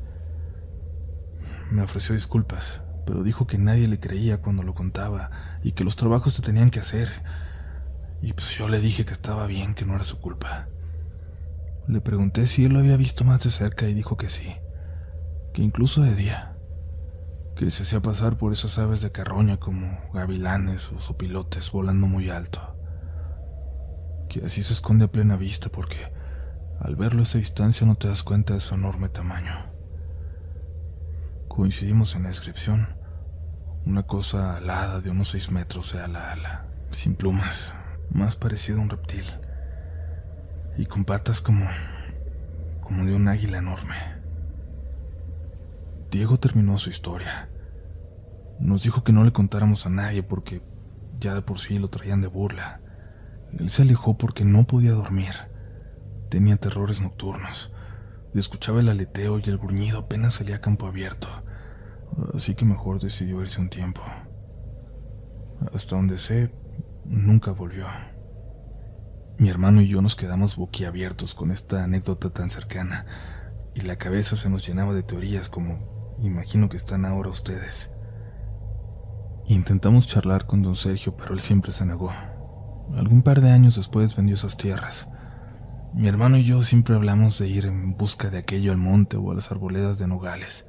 Me 1.70 1.82
ofreció 1.82 2.14
disculpas, 2.14 2.82
pero 3.06 3.22
dijo 3.22 3.46
que 3.46 3.58
nadie 3.58 3.88
le 3.88 4.00
creía 4.00 4.40
cuando 4.40 4.62
lo 4.62 4.74
contaba 4.74 5.30
y 5.62 5.72
que 5.72 5.84
los 5.84 5.96
trabajos 5.96 6.34
se 6.34 6.42
tenían 6.42 6.70
que 6.70 6.80
hacer. 6.80 7.12
Y 8.22 8.32
pues 8.32 8.56
yo 8.56 8.68
le 8.68 8.80
dije 8.80 9.04
que 9.04 9.12
estaba 9.12 9.46
bien, 9.46 9.74
que 9.74 9.84
no 9.84 9.94
era 9.94 10.04
su 10.04 10.20
culpa. 10.20 10.68
Le 11.86 12.00
pregunté 12.00 12.46
si 12.46 12.64
él 12.64 12.72
lo 12.72 12.78
había 12.78 12.96
visto 12.96 13.24
más 13.24 13.42
de 13.44 13.50
cerca 13.50 13.86
y 13.86 13.94
dijo 13.94 14.16
que 14.16 14.30
sí, 14.30 14.54
que 15.52 15.62
incluso 15.62 16.02
de 16.02 16.14
día, 16.14 16.56
que 17.56 17.70
se 17.70 17.82
hacía 17.82 18.00
pasar 18.00 18.38
por 18.38 18.52
esas 18.52 18.78
aves 18.78 19.02
de 19.02 19.12
carroña 19.12 19.58
como 19.58 20.00
gavilanes 20.12 20.90
o 20.92 20.98
sopilotes 20.98 21.70
volando 21.70 22.06
muy 22.06 22.30
alto, 22.30 22.74
que 24.30 24.44
así 24.46 24.62
se 24.62 24.72
esconde 24.72 25.04
a 25.04 25.12
plena 25.12 25.36
vista 25.36 25.68
porque 25.68 26.10
al 26.80 26.96
verlo 26.96 27.20
a 27.20 27.24
esa 27.24 27.38
distancia 27.38 27.86
no 27.86 27.96
te 27.96 28.08
das 28.08 28.22
cuenta 28.22 28.54
de 28.54 28.60
su 28.60 28.74
enorme 28.74 29.10
tamaño. 29.10 29.73
Coincidimos 31.54 32.16
en 32.16 32.24
la 32.24 32.30
descripción. 32.30 32.88
Una 33.86 34.02
cosa 34.02 34.56
alada 34.56 35.00
de 35.00 35.10
unos 35.10 35.28
seis 35.28 35.52
metros 35.52 35.92
de 35.92 36.00
ala 36.00 36.32
ala, 36.32 36.66
sin 36.90 37.14
plumas, 37.14 37.74
más 38.10 38.34
parecido 38.34 38.78
a 38.78 38.82
un 38.82 38.90
reptil. 38.90 39.24
y 40.76 40.86
con 40.86 41.04
patas 41.04 41.40
como 41.40 41.64
como 42.80 43.04
de 43.04 43.14
un 43.14 43.28
águila 43.28 43.58
enorme. 43.58 43.94
Diego 46.10 46.40
terminó 46.40 46.76
su 46.76 46.90
historia. 46.90 47.48
Nos 48.58 48.82
dijo 48.82 49.04
que 49.04 49.12
no 49.12 49.22
le 49.22 49.32
contáramos 49.32 49.86
a 49.86 49.90
nadie 49.90 50.24
porque 50.24 50.60
ya 51.20 51.34
de 51.34 51.42
por 51.42 51.60
sí 51.60 51.78
lo 51.78 51.88
traían 51.88 52.20
de 52.20 52.26
burla. 52.26 52.80
Él 53.56 53.70
se 53.70 53.82
alejó 53.82 54.18
porque 54.18 54.44
no 54.44 54.66
podía 54.66 54.90
dormir. 54.90 55.34
Tenía 56.30 56.56
terrores 56.56 57.00
nocturnos. 57.00 57.70
escuchaba 58.34 58.80
el 58.80 58.88
aleteo 58.88 59.38
y 59.38 59.48
el 59.48 59.58
gruñido 59.58 60.00
apenas 60.00 60.34
salía 60.34 60.56
a 60.56 60.60
campo 60.60 60.88
abierto. 60.88 61.43
Así 62.34 62.54
que 62.54 62.64
mejor 62.64 63.00
decidió 63.00 63.40
irse 63.40 63.60
un 63.60 63.68
tiempo. 63.68 64.02
Hasta 65.72 65.96
donde 65.96 66.18
sé, 66.18 66.50
nunca 67.04 67.52
volvió. 67.52 67.86
Mi 69.38 69.48
hermano 69.48 69.80
y 69.80 69.88
yo 69.88 70.00
nos 70.00 70.14
quedamos 70.14 70.56
boquiabiertos 70.56 71.34
con 71.34 71.50
esta 71.50 71.82
anécdota 71.84 72.30
tan 72.30 72.50
cercana, 72.50 73.06
y 73.74 73.80
la 73.80 73.96
cabeza 73.96 74.36
se 74.36 74.48
nos 74.48 74.66
llenaba 74.66 74.94
de 74.94 75.02
teorías 75.02 75.48
como 75.48 76.16
imagino 76.20 76.68
que 76.68 76.76
están 76.76 77.04
ahora 77.04 77.30
ustedes. 77.30 77.90
Intentamos 79.46 80.06
charlar 80.06 80.46
con 80.46 80.62
don 80.62 80.76
Sergio, 80.76 81.16
pero 81.16 81.34
él 81.34 81.40
siempre 81.40 81.72
se 81.72 81.84
negó. 81.84 82.10
Algún 82.94 83.22
par 83.22 83.40
de 83.40 83.50
años 83.50 83.76
después 83.76 84.16
vendió 84.16 84.36
esas 84.36 84.56
tierras. 84.56 85.08
Mi 85.94 86.08
hermano 86.08 86.36
y 86.36 86.44
yo 86.44 86.62
siempre 86.62 86.94
hablamos 86.94 87.38
de 87.38 87.48
ir 87.48 87.66
en 87.66 87.96
busca 87.96 88.30
de 88.30 88.38
aquello 88.38 88.72
al 88.72 88.78
monte 88.78 89.16
o 89.16 89.30
a 89.30 89.34
las 89.34 89.50
arboledas 89.50 89.98
de 89.98 90.06
Nogales, 90.06 90.66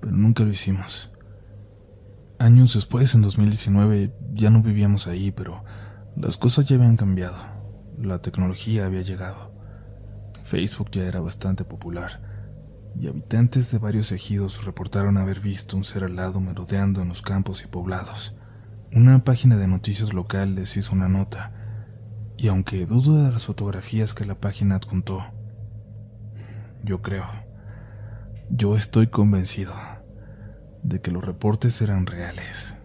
pero 0.00 0.12
nunca 0.16 0.44
lo 0.44 0.50
hicimos. 0.50 1.12
Años 2.38 2.74
después, 2.74 3.14
en 3.14 3.22
2019, 3.22 4.14
ya 4.32 4.50
no 4.50 4.62
vivíamos 4.62 5.06
ahí, 5.06 5.30
pero 5.30 5.64
las 6.16 6.36
cosas 6.36 6.66
ya 6.66 6.76
habían 6.76 6.96
cambiado. 6.96 7.36
La 7.98 8.22
tecnología 8.22 8.86
había 8.86 9.02
llegado. 9.02 9.52
Facebook 10.44 10.90
ya 10.90 11.04
era 11.04 11.20
bastante 11.20 11.64
popular 11.64 12.30
y 12.98 13.06
habitantes 13.08 13.70
de 13.70 13.78
varios 13.78 14.12
ejidos 14.12 14.64
reportaron 14.64 15.16
haber 15.16 15.40
visto 15.40 15.76
un 15.76 15.84
ser 15.84 16.04
alado 16.04 16.40
merodeando 16.40 17.02
en 17.02 17.08
los 17.08 17.22
campos 17.22 17.62
y 17.62 17.66
poblados. 17.66 18.34
Una 18.92 19.24
página 19.24 19.56
de 19.56 19.68
noticias 19.68 20.12
local 20.12 20.54
les 20.54 20.76
hizo 20.76 20.94
una 20.94 21.08
nota, 21.08 21.52
y 22.36 22.48
aunque 22.48 22.86
dudo 22.86 23.24
de 23.24 23.30
las 23.30 23.44
fotografías 23.44 24.14
que 24.14 24.24
la 24.24 24.34
página 24.34 24.76
adjuntó, 24.76 25.24
yo 26.82 27.02
creo, 27.02 27.26
yo 28.50 28.76
estoy 28.76 29.06
convencido 29.08 29.74
de 30.82 31.00
que 31.00 31.10
los 31.10 31.24
reportes 31.24 31.80
eran 31.82 32.06
reales. 32.06 32.76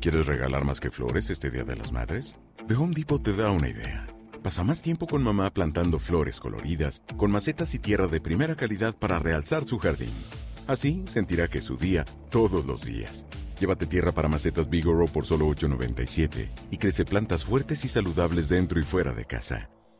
¿Quieres 0.00 0.26
regalar 0.26 0.64
más 0.64 0.78
que 0.80 0.90
flores 0.90 1.30
este 1.30 1.50
Día 1.50 1.64
de 1.64 1.76
las 1.76 1.92
Madres? 1.92 2.36
The 2.68 2.74
Home 2.74 2.94
Depot 2.94 3.22
te 3.22 3.34
da 3.34 3.50
una 3.50 3.68
idea. 3.68 4.06
Pasa 4.42 4.62
más 4.62 4.80
tiempo 4.80 5.06
con 5.06 5.22
mamá 5.22 5.52
plantando 5.52 5.98
flores 5.98 6.38
coloridas, 6.38 7.02
con 7.16 7.32
macetas 7.32 7.74
y 7.74 7.80
tierra 7.80 8.06
de 8.06 8.20
primera 8.20 8.54
calidad 8.54 8.94
para 8.94 9.18
realzar 9.18 9.64
su 9.64 9.78
jardín. 9.78 10.12
Así 10.68 11.02
sentirá 11.06 11.48
que 11.48 11.58
es 11.58 11.64
su 11.64 11.76
día 11.76 12.04
todos 12.30 12.66
los 12.66 12.84
días. 12.84 13.26
Llévate 13.58 13.86
tierra 13.86 14.12
para 14.12 14.28
macetas 14.28 14.68
Bigoro 14.68 15.06
por 15.06 15.26
solo 15.26 15.48
$8.97 15.48 16.48
y 16.70 16.76
crece 16.76 17.04
plantas 17.04 17.44
fuertes 17.44 17.84
y 17.84 17.88
saludables 17.88 18.48
dentro 18.48 18.78
y 18.78 18.84
fuera 18.84 19.12
de 19.12 19.24
casa. 19.24 19.70